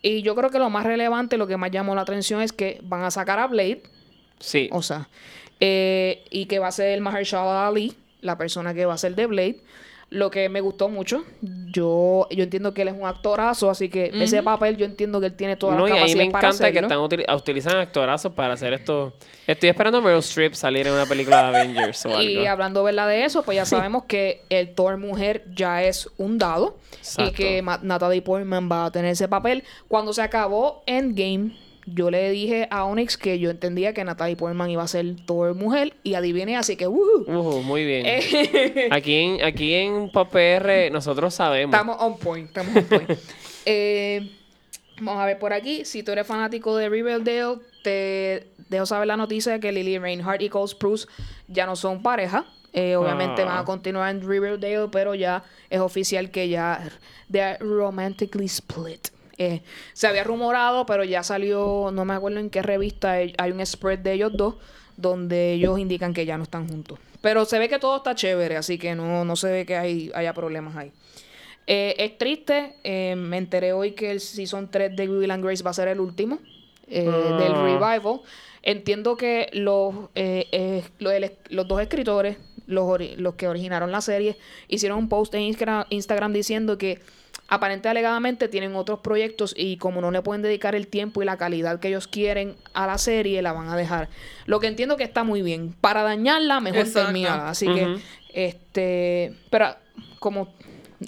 [0.00, 2.80] Y yo creo que lo más relevante, lo que más llamó la atención es que
[2.82, 3.82] van a sacar a Blade,
[4.42, 4.68] Sí.
[4.72, 5.08] o sea,
[5.60, 9.26] eh, y que va a ser Mahershala Ali, la persona que va a ser de
[9.26, 9.60] Blade.
[10.10, 14.10] Lo que me gustó mucho, yo, yo entiendo que él es un actorazo, así que
[14.12, 16.32] ese papel yo entiendo que él tiene todas No, y las a mí me capacidades
[16.32, 16.78] para encanta que
[17.16, 19.14] están utili- utilizan actorazos para hacer esto.
[19.46, 23.08] Estoy esperando a Meryl Streep salir en una película de Avengers o Y hablando verdad
[23.08, 26.76] de eso, pues ya sabemos que el Thor mujer ya es un dado
[27.16, 29.64] y que Natalie Portman va a tener ese papel.
[29.88, 34.70] Cuando se acabó Endgame, yo le dije a Onyx que yo entendía que Natalie Portman
[34.70, 37.22] iba a ser Thor mujer y adiviné, así que ¡woohoo!
[37.26, 38.06] Ujú, muy bien.
[38.06, 41.74] Eh, Aquí en, aquí en Pop PR nosotros sabemos.
[41.74, 43.10] estamos on point, estamos on point.
[43.64, 44.28] Eh,
[45.00, 45.84] vamos a ver por aquí.
[45.84, 50.42] Si tú eres fanático de Riverdale, te dejo saber la noticia de que Lily Reinhardt
[50.42, 51.06] y Cole Spruce
[51.46, 52.44] ya no son pareja.
[52.72, 53.44] Eh, obviamente Ah.
[53.44, 56.90] van a continuar en Riverdale, pero ya es oficial que ya
[57.30, 59.08] they are romantically split.
[59.38, 59.62] Eh,
[59.92, 63.64] se había rumorado, pero ya salió, no me acuerdo en qué revista, hay hay un
[63.64, 64.56] spread de ellos dos
[64.96, 66.98] donde ellos indican que ya no están juntos.
[67.22, 70.10] Pero se ve que todo está chévere, así que no, no se ve que hay,
[70.14, 70.92] haya problemas ahí.
[71.66, 75.62] Eh, es triste, eh, me enteré hoy que el Season 3 de Will and Grace
[75.62, 76.38] va a ser el último
[76.88, 77.36] eh, Ah.
[77.38, 78.20] del revival.
[78.62, 84.00] Entiendo que los, eh, eh, lo- el- los dos escritores, los, los que originaron la
[84.00, 84.36] serie,
[84.68, 86.98] hicieron un post en Instagram, Instagram diciendo que
[87.54, 91.36] aparente alegadamente tienen otros proyectos y como no le pueden dedicar el tiempo y la
[91.36, 94.08] calidad que ellos quieren a la serie, la van a dejar.
[94.46, 95.74] Lo que entiendo que está muy bien.
[95.80, 97.50] Para dañarla, mejor termínala.
[97.50, 97.98] Así que
[98.34, 99.76] Este, pero
[100.18, 100.48] como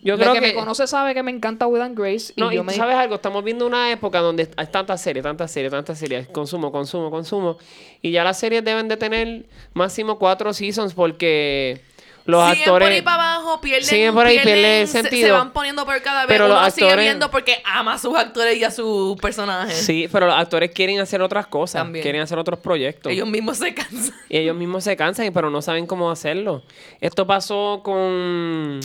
[0.03, 2.53] Yo creo que, que- me conoce sabe que me encanta Will and Grace y No,
[2.53, 5.70] y yo me sabes algo, estamos viendo una época donde hay tantas series, tantas series,
[5.70, 7.57] tantas series, consumo, consumo, consumo,
[8.03, 11.80] y ya las series deben de tener máximo cuatro seasons porque
[12.26, 12.86] los siguen actores...
[12.86, 15.36] por ahí para abajo, pierden, siguen por ahí, pierden se- Se, sentido.
[15.36, 16.28] van poniendo por cada vez.
[16.28, 19.16] Pero Uno los lo sigue actores- viendo porque ama a sus actores y a sus
[19.20, 19.76] personajes.
[19.76, 22.02] Sí, pero los actores quieren hacer otras cosas, También.
[22.02, 23.12] quieren hacer otros proyectos.
[23.12, 24.14] Ellos mismos se cansan.
[24.28, 26.62] Y ellos mismos se cansan, pero no saben cómo hacerlo.
[27.00, 28.80] Esto pasó con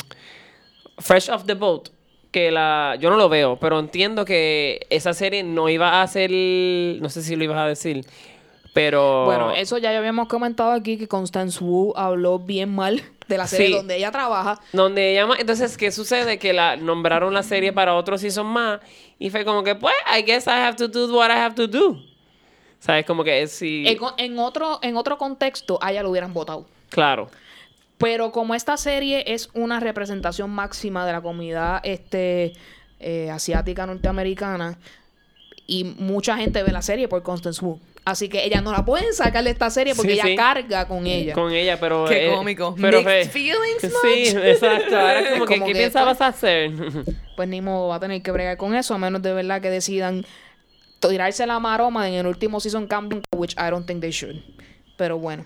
[0.97, 1.89] Fresh Off the Boat,
[2.31, 6.29] que la yo no lo veo, pero entiendo que esa serie no iba a ser,
[6.31, 8.05] no sé si lo ibas a decir,
[8.73, 13.47] pero Bueno, eso ya habíamos comentado aquí que Constance Wu habló bien mal de la
[13.47, 13.73] serie Sí.
[13.73, 14.59] donde ella trabaja.
[14.73, 18.79] donde ella entonces qué sucede que la nombraron la serie para otro season más
[19.17, 21.67] y fue como que pues I guess I have to do what I have to
[21.67, 21.97] do.
[22.79, 23.05] ¿Sabes?
[23.05, 26.65] Como que si En, en otro, en otro contexto, a ella lo hubieran votado.
[26.89, 27.29] claro.
[27.97, 32.53] Pero como esta serie es una representación máxima de la comunidad este,
[33.01, 34.77] eh, asiática norteamericana,
[35.67, 37.77] y mucha gente ve la serie por Constance Wu.
[38.05, 40.35] Así que ella no la pueden sacar de esta serie porque Sí, ella sí.
[40.35, 41.33] carga con ella.
[41.33, 42.75] Con ella, pero Qué eh, cómico.
[42.79, 44.43] Pero Mixed fue- feelings Sí, much?
[44.45, 44.97] exacto.
[44.97, 46.71] Ahora es como que ¿qué que pensabas hacer?
[47.35, 49.69] Pues ni modo, va a tener que bregar con eso, a menos de verdad que
[49.69, 50.25] decidan
[50.99, 54.35] tirarse la maroma en el último season camping, which I don't think they should.
[54.97, 55.45] Pero bueno.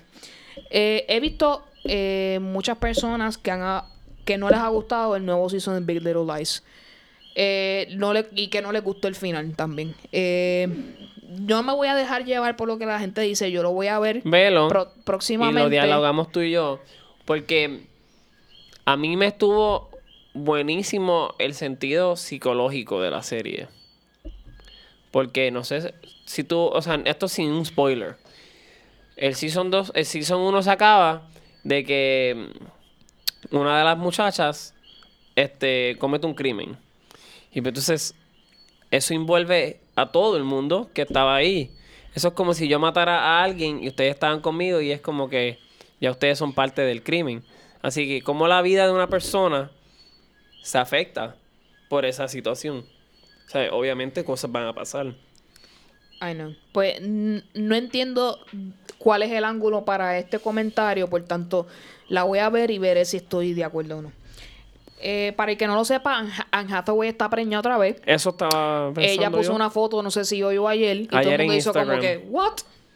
[0.72, 3.84] Eh, he visto eh, muchas personas que, han,
[4.26, 6.64] que no les ha gustado el nuevo season de Big Little Lies.
[7.36, 9.94] Eh, no le, y que no les gustó el final también.
[10.12, 10.68] Eh,
[11.40, 13.52] no me voy a dejar llevar por lo que la gente dice.
[13.52, 14.68] Yo lo voy a ver Velo.
[14.68, 15.62] pro- y próximamente.
[15.64, 16.80] lo dialogamos tú y yo.
[17.26, 17.86] Porque
[18.86, 19.90] a mí me estuvo
[20.34, 23.68] buenísimo el sentido psicológico de la serie.
[25.12, 25.94] Porque no sé
[26.26, 28.16] si tú, o sea, esto sin un spoiler.
[29.16, 31.30] El season 2, el season 1 se acaba
[31.64, 32.48] de que
[33.52, 34.74] una de las muchachas
[35.36, 36.78] este comete un crimen.
[37.52, 38.16] Y pues entonces
[38.90, 41.72] eso envuelve a todo el mundo que estaba ahí.
[42.16, 45.30] Eso es como si yo matara a alguien y ustedes estaban conmigo y es como
[45.30, 45.60] que
[46.00, 47.44] ya ustedes son parte del crimen.
[47.82, 49.72] Así que como la vida de una persona
[50.62, 51.36] se afecta
[51.90, 52.86] por esa situación.
[53.46, 55.08] O sea, obviamente cosas van a pasar.
[56.22, 56.56] I know.
[56.72, 58.40] Pues no entiendo
[58.98, 61.68] cuál es el ángulo para este comentario, por tanto,
[62.08, 64.12] la voy a ver y veré si estoy de acuerdo o no.
[65.06, 68.02] Eh, para el que no lo sepa, Anne Hathaway está preñada otra vez.
[68.06, 69.56] Eso estaba pensando Ella puso yo.
[69.56, 71.74] una foto, no sé si hoy o ayer, y todo Ayer el mundo en hizo
[71.74, 72.54] como que, ¿what?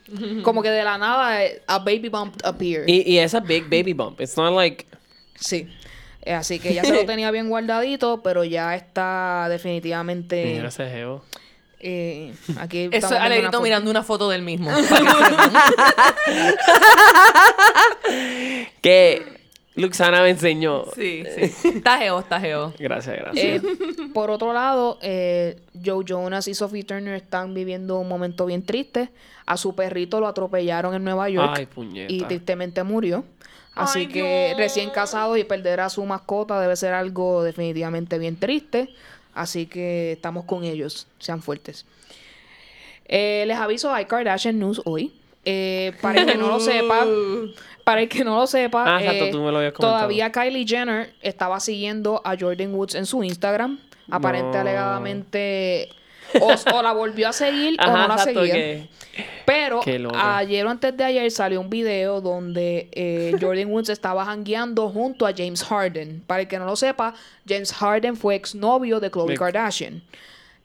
[0.44, 2.88] como que de la nada, eh, a baby bump appeared.
[2.88, 4.22] Y, y esa big baby bump.
[4.22, 4.86] It's not like...
[5.36, 5.68] Sí.
[6.22, 10.46] Eh, Así que ya se lo tenía bien guardadito, pero ya está definitivamente.
[10.56, 11.26] Mira ese geo.
[11.82, 14.72] eh, aquí Eso es Alegrito mirando una foto del mismo.
[18.82, 19.37] Que
[19.78, 20.86] Luxana me enseñó.
[20.96, 21.68] sí, sí.
[21.70, 22.74] Está geo, está geo.
[22.80, 23.64] Gracias, gracias.
[23.64, 23.78] Eh,
[24.14, 29.10] por otro lado, eh, Joe Jonas y Sophie Turner están viviendo un momento bien triste.
[29.46, 32.12] A su perrito lo atropellaron en Nueva York Ay, puñeta.
[32.12, 33.24] y tristemente murió.
[33.76, 34.58] Así Ay, que Dios.
[34.58, 38.90] recién casado y perder a su mascota debe ser algo definitivamente bien triste.
[39.36, 41.08] Así que estamos con ellos.
[41.20, 41.86] Sean fuertes.
[43.06, 45.14] Eh, les aviso, hay Kardashian News hoy.
[45.50, 47.06] Eh, para el que no lo sepa,
[47.86, 49.94] para el que no lo sepa, Ah, exacto, eh, tú me lo habías comentado.
[49.98, 53.80] todavía Kylie Jenner estaba siguiendo a Jordan Woods en su Instagram.
[54.12, 54.60] Aparente, No.
[54.62, 55.90] alegadamente,
[56.42, 58.54] o, o la volvió a seguir o no la exacto, seguía.
[58.54, 58.90] que-
[59.46, 59.82] Pero
[60.14, 65.26] ayer o antes de ayer salió un video donde eh, Jordan Woods estaba jangueando junto
[65.26, 66.24] a James Harden.
[66.28, 67.14] Para el que no lo sepa,
[67.48, 70.02] James Harden fue exnovio de Khloe Kardashian.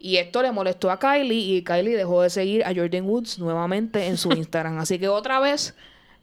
[0.04, 4.06] Y esto le molestó a Kylie y Kylie dejó de seguir a Jordan Woods nuevamente
[4.08, 4.78] en su Instagram.
[4.78, 5.76] Así que otra vez,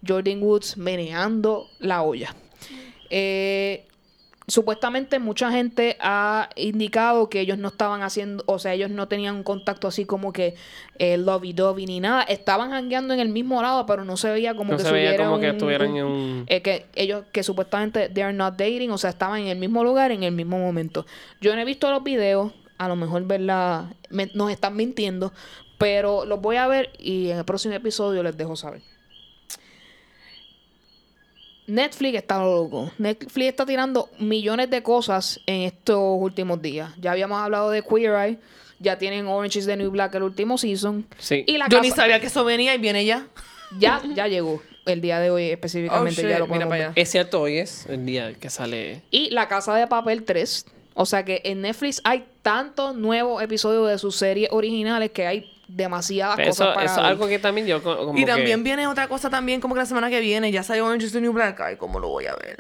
[0.05, 2.35] Jordan Woods meneando la olla.
[3.09, 3.85] Eh,
[4.47, 9.35] supuestamente mucha gente ha indicado que ellos no estaban haciendo, o sea, ellos no tenían
[9.35, 10.55] un contacto así como que
[10.97, 12.23] eh, lovey-dovey ni nada.
[12.23, 15.15] Estaban jangueando en el mismo lado, pero no se veía como No que se veía
[15.15, 16.43] como que estuvieran un- en un...
[16.47, 19.83] eh, que ellos que supuestamente they are not dating, o sea, estaban en el mismo
[19.83, 21.05] lugar en el mismo momento.
[21.41, 25.31] Yo no he visto los videos, a lo mejor verdad me- nos están mintiendo,
[25.77, 28.81] pero los voy a ver y en el próximo episodio les dejo saber.
[31.67, 32.91] Netflix está loco.
[32.97, 36.91] Netflix está tirando millones de cosas en estos últimos días.
[36.99, 38.39] Ya habíamos hablado de Queer Eye,
[38.79, 41.05] ya tienen Orange is the New Black el último season.
[41.19, 41.43] Sí.
[41.45, 43.27] Y la Yo ni casa- sabía que eso venía y viene ya.
[43.77, 44.61] ya, ya llegó.
[44.85, 46.93] El día de hoy específicamente Oh, ya lo mira para allá.
[46.95, 49.03] Es cierto, hoy es el día que sale...
[49.11, 50.65] Y La Casa de Papel 3.
[51.01, 55.49] O sea que en Netflix hay tantos nuevos episodios de sus series originales que hay
[55.69, 57.05] demasiadas Pero cosas Eso, para eso es ver.
[57.05, 59.85] algo que también yo como Y que- también viene otra cosa también como que la
[59.85, 60.51] semana que viene.
[60.51, 61.57] Ya salió Orange is the New Black.
[61.61, 62.57] Ay, ¿cómo lo voy a ver?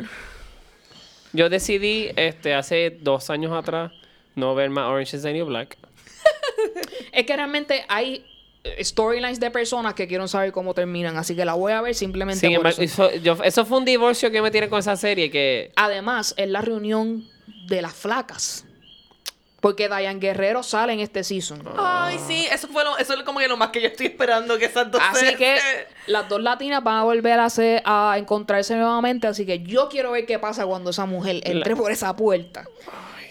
[1.33, 3.91] Yo decidí este hace dos años atrás
[4.35, 5.77] no ver más Orange is the New Black.
[7.11, 8.25] Es que realmente hay
[8.63, 11.95] eh, storylines de personas que quieren saber cómo terminan, así que la voy a ver
[11.95, 12.81] simplemente Sin por eso.
[12.81, 15.71] eso, yo- eso fue un divorcio que me tiene con esa serie que...
[15.75, 17.27] Además, es la reunión
[17.69, 18.65] de las flacas.
[19.61, 21.61] Porque Diane Guerrero sale en este season.
[21.77, 24.57] Ay, sí, eso fue lo, eso es como que lo más que yo estoy esperando
[24.57, 25.57] que esas dos Así que
[26.07, 29.27] las dos latinas van a volver a, hacer, a encontrarse nuevamente.
[29.27, 32.65] Así que yo quiero ver qué pasa cuando esa mujer entre por esa puerta.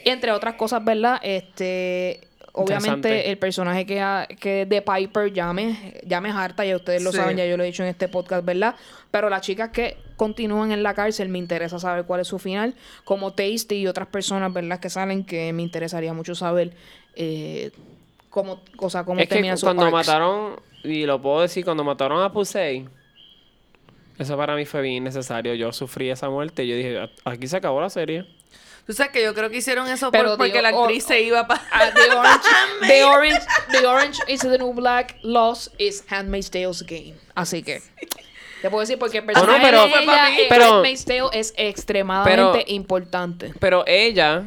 [0.04, 1.18] Entre otras cosas, ¿verdad?
[1.22, 2.27] Este.
[2.62, 7.02] Obviamente, el personaje que, ha- que de Piper ya me, ya me harta, ya ustedes
[7.02, 7.18] lo Sí.
[7.18, 8.74] saben, ya yo lo he dicho en este podcast, ¿verdad?
[9.10, 12.74] Pero las chicas que continúan en la cárcel, me interesa saber cuál es su final.
[13.04, 14.80] Como Tasty y otras personas, ¿verdad?
[14.80, 16.72] Que salen, que me interesaría mucho saber
[17.16, 17.70] eh,
[18.30, 19.92] cómo, o sea, cómo Es que terminan sus cuando arcs.
[19.94, 22.86] mataron, y lo puedo decir, cuando mataron a Pusey,
[24.18, 25.54] eso para mí fue bien innecesario.
[25.54, 28.26] Yo sufrí esa muerte y yo dije, "A- aquí se acabó la serie.
[28.88, 31.04] Tú sabes que yo creo que hicieron eso Pero por- porque digo, la o- actriz
[31.04, 31.62] se iba para...
[31.70, 32.48] Ah, the orange,
[32.88, 35.16] the orange, the orange is the new black.
[35.22, 37.14] Lost is Handmaid's Tale's game.
[37.34, 37.82] Así que
[38.62, 41.52] te puedo decir porque el Bueno, personaje pero- de ella en pero- Handmaid's Tale es
[41.58, 43.52] extremadamente pero- importante.
[43.60, 44.44] Pero ella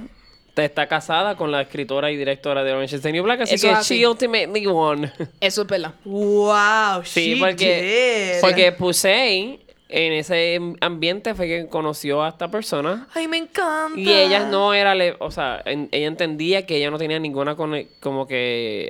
[0.57, 3.67] está casada con la escritora y directora de Orange is the New Black, así Eso
[3.67, 3.99] que así.
[3.99, 5.11] she ultimately won.
[5.39, 5.93] Eso es verdad.
[6.03, 8.41] Wow, Sí, she porque, did.
[8.41, 9.59] porque Pusey
[9.91, 13.07] en ese ambiente fue que conoció a esta persona.
[13.13, 13.99] Ay, me encanta.
[13.99, 17.55] Y ella no era, le- o sea, en- ella entendía que ella no tenía ninguna,
[17.55, 18.89] cone- como que,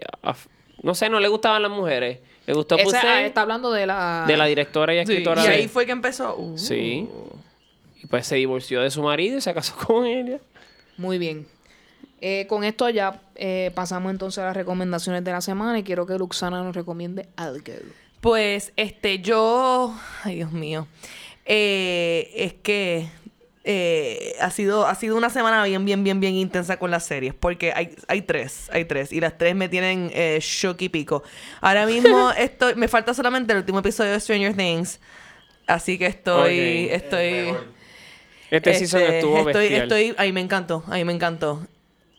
[0.83, 2.19] no sé, no le gustaban las mujeres.
[2.47, 5.43] Le gustó Esa, Pusey, ah, está hablando de la de la directora y Sí, escritora
[5.43, 6.35] y de- ahí fue que empezó.
[6.37, 6.57] Uh.
[6.57, 7.07] Sí.
[8.01, 10.39] Y pues se divorció de su marido y se casó con ella.
[10.97, 11.47] Muy bien.
[12.23, 16.05] Eh, con esto ya eh, pasamos entonces a las recomendaciones de la semana y quiero
[16.05, 17.73] que Luxana nos recomiende algo.
[18.21, 19.95] Pues, este, yo.
[20.23, 20.87] Ay, Dios mío.
[21.45, 23.07] Eh, es que.
[23.63, 27.35] eh, ha sido ha sido una semana bien bien bien bien intensa con las series
[27.35, 31.21] porque hay, hay tres hay tres y las tres me tienen eh, shock y pico
[31.61, 34.99] ahora mismo estoy me falta solamente el último episodio de Stranger Things
[35.67, 37.53] así que estoy estoy
[38.49, 39.81] Este, season este, estuvo estoy, bestial.
[39.83, 41.65] estoy, ahí me encantó, ahí me encantó.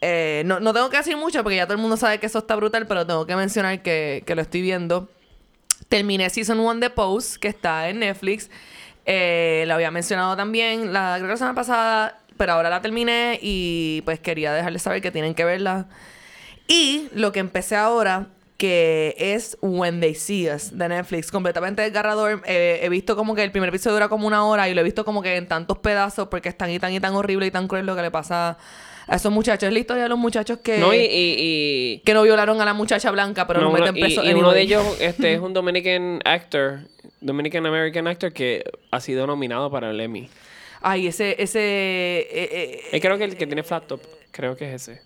[0.00, 2.38] Eh, no, no tengo que decir mucho porque ya todo el mundo sabe que eso
[2.38, 5.08] está brutal, pero tengo que mencionar que, que lo estoy viendo.
[5.92, 8.48] Terminé Season 1 de Pose, que está en Netflix.
[9.04, 14.18] Eh, lo había mencionado también la, la semana pasada, pero ahora la terminé y pues
[14.18, 15.88] quería dejarles saber que tienen que verla.
[16.66, 22.42] Y lo que empecé ahora, que es When They See Us de Netflix, completamente desgarrador.
[22.46, 24.84] Eh, he visto como que el primer episodio dura como una hora y lo he
[24.84, 27.50] visto como que en tantos pedazos porque es tan y tan y tan horrible y
[27.50, 28.58] tan cruel lo que le pasa a
[29.10, 29.66] esos muchachos.
[29.68, 32.64] Es la historia de los muchachos que, No, y, y, y- que no violaron a
[32.64, 34.24] la muchacha blanca, pero no, lo meten preso.
[34.24, 36.80] y uno de ellos este, es un Dominican actor,
[37.20, 40.28] Dominican American actor que ha sido nominado para el Emmy.
[40.80, 41.60] Ay, ese, ese...
[41.60, 44.00] eh, eh, creo que el que tiene flat top,
[44.32, 45.00] creo que es ese.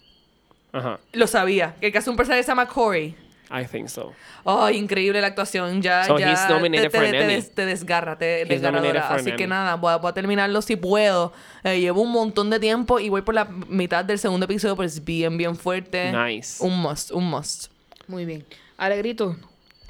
[0.72, 1.74] Ajá, lo sabía.
[1.80, 3.14] El que hace un personaje se llama Corey.
[3.51, 4.12] I think so.
[4.44, 5.80] Ay, increíble la actuación.
[5.80, 7.34] Ya, So ya he's nominated te, for te- an te Emmy.
[7.34, 9.03] des- te desgarra, te He's desgarradora.
[9.03, 9.51] for an Así que Emmy.
[9.51, 11.32] nada, voy a, voy a terminarlo si puedo.
[11.62, 14.86] Eh, llevo un montón de tiempo y voy por la mitad del segundo episodio, pero
[14.86, 16.11] es bien, bien fuerte.
[16.12, 16.62] Nice.
[16.64, 17.66] Un must, un must.
[18.09, 18.44] Muy bien.
[18.76, 19.36] Alegrito.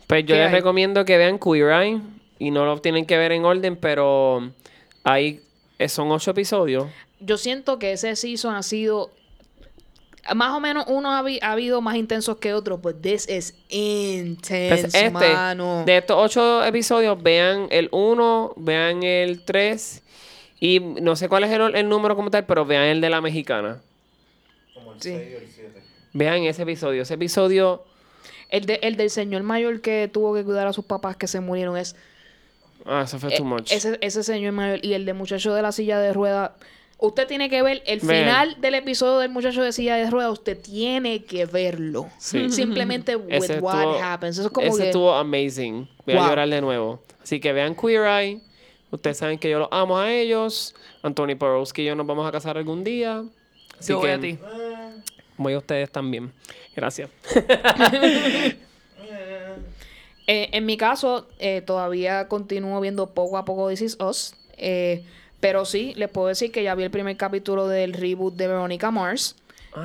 [0.07, 0.53] Pues yo ¿Qué les hay?
[0.55, 2.01] recomiendo que vean Queer Eye
[2.39, 4.51] y no lo tienen que ver en orden, pero
[5.03, 5.41] ahí
[5.79, 6.87] eh, son ocho episodios.
[7.21, 9.11] Yo siento que ese season ha sido
[10.35, 13.55] más o menos uno ha, habi- ha habido más intensos que otros, but this is
[13.69, 15.85] intense, Pues este, mano.
[15.87, 20.03] de estos ocho episodios, vean el 1, vean el 3
[20.61, 23.21] y no sé cuál es el, el número como tal, pero vean el de la
[23.21, 23.81] mexicana.
[24.75, 25.11] Como el Sí.
[25.11, 25.83] 6 o el 7.
[26.15, 27.03] Vean ese episodio.
[27.03, 27.85] Ese episodio,
[28.49, 31.41] El, de, el del señor mayor que tuvo que cuidar a sus papás que se
[31.41, 31.95] murieron es
[32.87, 33.71] ah, eso fue too much.
[33.73, 36.53] ese, ese señor mayor y el de muchacho de la silla de ruedas.
[36.99, 40.33] Usted tiene que ver el final del episodio del muchacho de silla de ruedas.
[40.33, 42.09] Usted tiene que verlo.
[42.19, 42.51] Sí.
[42.51, 44.39] Simplemente with Ese what estuvo- happens.
[44.39, 44.87] Eso es como ese que...
[44.87, 45.89] estuvo amazing.
[46.07, 47.01] Voy a llorar de nuevo.
[47.23, 48.41] Así que vean Queer Eye.
[48.91, 50.75] Ustedes saben que yo los amo a ellos.
[51.03, 53.25] Anthony Porowski y yo nos vamos a casar algún día.
[53.79, 54.39] Así Yo voy a ti.
[55.37, 56.33] voy a ustedes también.
[56.75, 57.11] Gracias.
[60.29, 64.35] Eh, en mi caso, eh, todavía continúo viendo poco a poco This Is Us.
[64.57, 65.05] eh,
[65.41, 68.91] pero sí, les puedo decir que ya vi el primer capítulo del reboot de Veronica
[68.91, 69.37] Mars.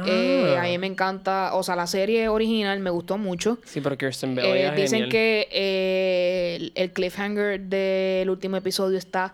[0.08, 0.62] Eh, Ah.
[0.62, 3.58] a mí me encanta, o sea, la serie original me gustó mucho.
[3.66, 5.10] Sí, pero Kirsten Bell Eh, dicen genial.
[5.10, 9.34] que eh, el, el cliffhanger del último episodio está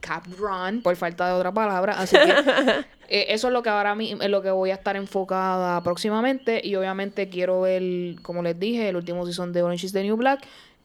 [0.00, 1.92] cap run, por falta de otra palabra.
[2.00, 2.32] Así que
[3.08, 6.60] eh, eso es lo que ahora mismo es lo que voy a estar enfocada próximamente.
[6.64, 10.16] Y obviamente quiero ver, como les dije, el último season de Orange is the New
[10.16, 10.40] Black.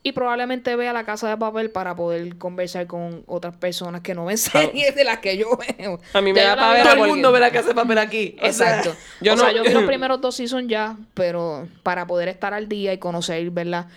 [0.08, 4.24] Y probablemente vea la casa de papel para poder conversar con otras personas que no
[4.26, 5.48] ven series de las que yo
[5.78, 6.00] veo.
[6.14, 8.36] A mí me Ya da ver Todo el mundo ve la casa de papel aquí.
[8.42, 8.96] O sea, Exacto.
[9.20, 12.54] yo o no- sea, yo vi los primeros dos seasons ya, pero para poder estar
[12.54, 13.88] al día y conocer, ¿verdad?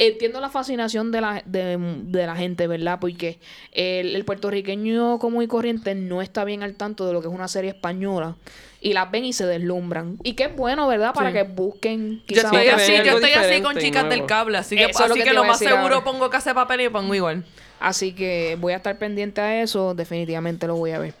[0.00, 2.98] Entiendo la fascinación de la, de, de la gente, ¿verdad?
[3.00, 3.40] Porque
[3.72, 7.34] el, el puertorriqueño común y corriente no está bien al tanto de lo que es
[7.34, 8.36] una serie española.
[8.80, 10.16] Y las ven y se deslumbran.
[10.22, 11.12] Y que es bueno, ¿verdad?
[11.12, 11.36] Para Sí.
[11.36, 14.84] que busquen Yo quizás estoy así, yo estoy así con chicas del cable, así que,
[14.84, 16.04] Eso lo que lo más seguro ahora.
[16.04, 17.44] pongo casa de papel y pongo igual.
[17.80, 21.14] Así que voy a estar pendiente a eso, definitivamente lo voy a ver.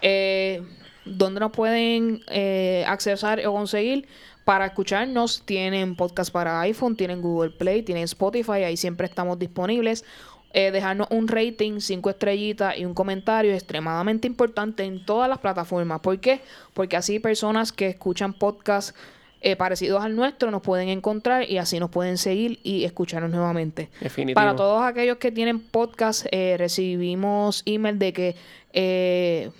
[0.00, 0.62] Eh,
[1.04, 4.08] ¿Dónde nos pueden eh, accesar o conseguir?
[4.46, 10.04] Para escucharnos, tienen podcast para iPhone, tienen Google Play, tienen Spotify, ahí siempre estamos disponibles.
[10.52, 15.40] Eh, dejarnos un rating, cinco estrellitas y un comentario es extremadamente importante en todas las
[15.40, 15.98] plataformas.
[15.98, 16.42] ¿Por qué?
[16.74, 18.94] Porque así personas que escuchan podcasts
[19.40, 23.90] eh, parecidos al nuestro nos pueden encontrar y así nos pueden seguir y escucharnos nuevamente.
[24.00, 24.36] Definitivo.
[24.36, 28.36] Para todos aquellos que tienen podcast, eh, recibimos email de que
[28.72, 29.50] eh,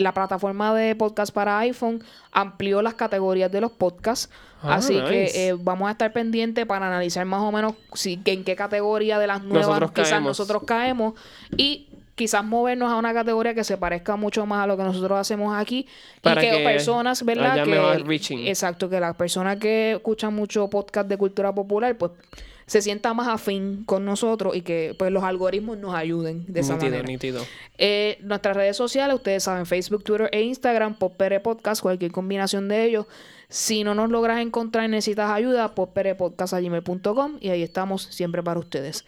[0.00, 4.30] la plataforma de podcast para iPhone amplió las categorías de los podcasts.
[4.62, 5.08] Ah, así nice.
[5.08, 9.18] que eh, vamos a estar pendientes para analizar más o menos si, en qué categoría
[9.18, 10.28] de las nuevas Nosotros quizás caemos.
[10.28, 11.14] nosotros caemos
[11.56, 15.18] y quizás movernos a una categoría que se parezca mucho más a lo que nosotros
[15.18, 15.86] hacemos aquí
[16.20, 17.64] Para y que, que personas, ¿verdad?
[17.64, 22.12] que exacto, que las personas que escuchan mucho podcast de cultura popular, pues
[22.70, 26.74] se sienta más afín con nosotros y que pues los algoritmos nos ayuden de esa
[26.74, 27.08] nítido, manera.
[27.08, 27.46] nítido.
[27.78, 32.84] Eh, nuestras redes sociales, ustedes saben, Facebook, Twitter e Instagram, Popere Podcast, cualquier combinación de
[32.84, 33.06] ellos.
[33.48, 39.04] Si no nos logras encontrar y necesitas ayuda, popperepodcast.gmail.com y ahí estamos siempre para ustedes.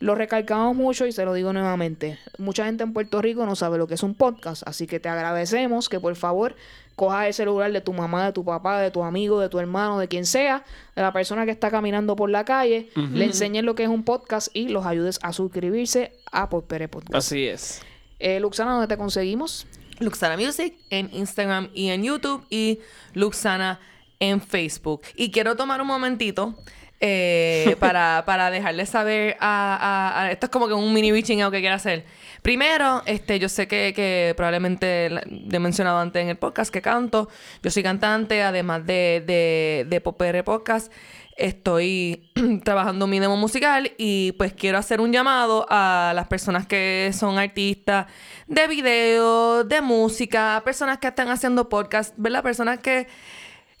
[0.00, 2.18] Lo recalcamos mucho y se lo digo nuevamente.
[2.38, 5.08] Mucha gente en Puerto Rico no sabe lo que es un podcast, así que te
[5.08, 6.54] agradecemos que por favor
[6.94, 9.98] cojas ese lugar de tu mamá, de tu papá, de tu amigo, de tu hermano,
[9.98, 13.74] de quien sea, de la persona que está caminando por la calle, le enseñes lo
[13.74, 17.14] que es un podcast y los ayudes a suscribirse a Popere Podcast.
[17.14, 17.82] Así es.
[18.18, 19.66] Eh, Luxana, ¿dónde te conseguimos?
[20.00, 22.80] Luxana Music en Instagram y en YouTube y
[23.14, 23.80] Luxana
[24.20, 25.02] en Facebook.
[25.16, 26.54] Y quiero tomar un momentito
[27.00, 31.40] eh, para, para dejarles saber a, a- a- Esto es como que un mini reaching
[31.42, 32.04] out que quiero hacer.
[32.42, 36.80] Primero, este, yo sé que, que probablemente le he mencionado antes en el podcast que
[36.82, 37.28] canto.
[37.62, 40.92] Yo soy cantante, además de, de, de Popr Podcast.
[41.36, 42.30] Estoy
[42.64, 47.38] trabajando mi demo musical y pues quiero hacer un llamado a las personas que son
[47.38, 48.06] artistas
[48.48, 52.42] de video, de música, personas que están haciendo podcast, ¿verdad?
[52.42, 53.06] Personas que,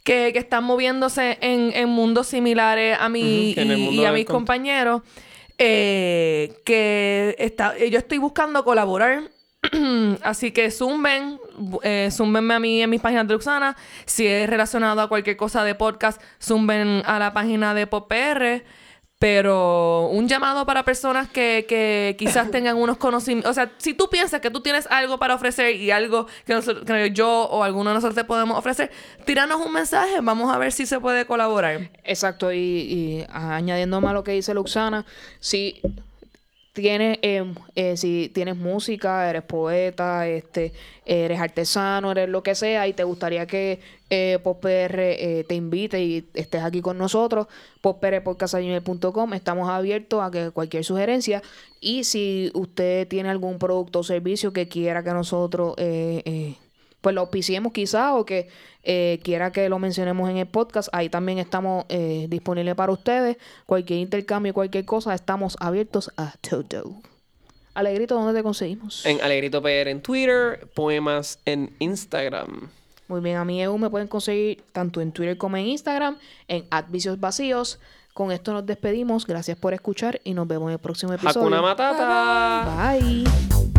[0.08, 5.02] que, que están moviéndose en, en mundos similares a mí y, a mis compañeros.
[5.58, 9.24] eh, que está, yo estoy buscando colaborar.
[10.22, 11.38] Así que zumben,
[11.82, 13.76] eh, zumbenme a mí en mis páginas de Luxana.
[14.06, 18.64] Si es relacionado a cualquier cosa de podcast, zumben a la página de PopR.
[19.20, 23.50] Pero un llamado para personas que, que quizás tengan unos conocimientos.
[23.50, 26.84] O sea, si tú piensas que tú tienes algo para ofrecer y algo que, nosotros-
[26.86, 28.92] que yo o alguno de nosotros te podemos ofrecer,
[29.24, 30.20] tíranos un mensaje.
[30.22, 31.90] Vamos a ver si se puede colaborar.
[32.04, 35.04] Exacto, y, y añadiendo más lo que dice Luxana,
[35.40, 35.80] si
[36.78, 40.72] tienes, eh, eh, si tienes música, eres poeta, este,
[41.04, 46.28] eres artesano, eres lo que sea, y te gustaría que eh, eh, te invite y
[46.34, 47.46] estés aquí con nosotros,
[47.80, 51.42] popprpodcast.com, estamos abiertos a que cualquier sugerencia.
[51.80, 56.56] Y si usted tiene algún producto o servicio que quiera que nosotros eh, eh,
[57.00, 58.48] pues lo auspiciemos quizás o que
[58.82, 63.36] eh, quiera que lo mencionemos en el podcast, ahí también estamos eh, disponibles para ustedes.
[63.66, 66.94] Cualquier intercambio, cualquier cosa, estamos abiertos a todo.
[67.74, 69.06] Alegrito, ¿dónde te conseguimos?
[69.06, 72.70] En Alegrito PR en Twitter, poemas en Instagram.
[73.06, 76.18] Muy bien, a mí EU me pueden conseguir tanto en Twitter como en Instagram,
[76.48, 77.78] en Advicios Vacíos.
[78.12, 79.26] Con esto nos despedimos.
[79.26, 81.40] Gracias por escuchar y nos vemos en el próximo episodio.
[81.40, 82.98] Hakuna Matata.
[82.98, 83.77] Bye.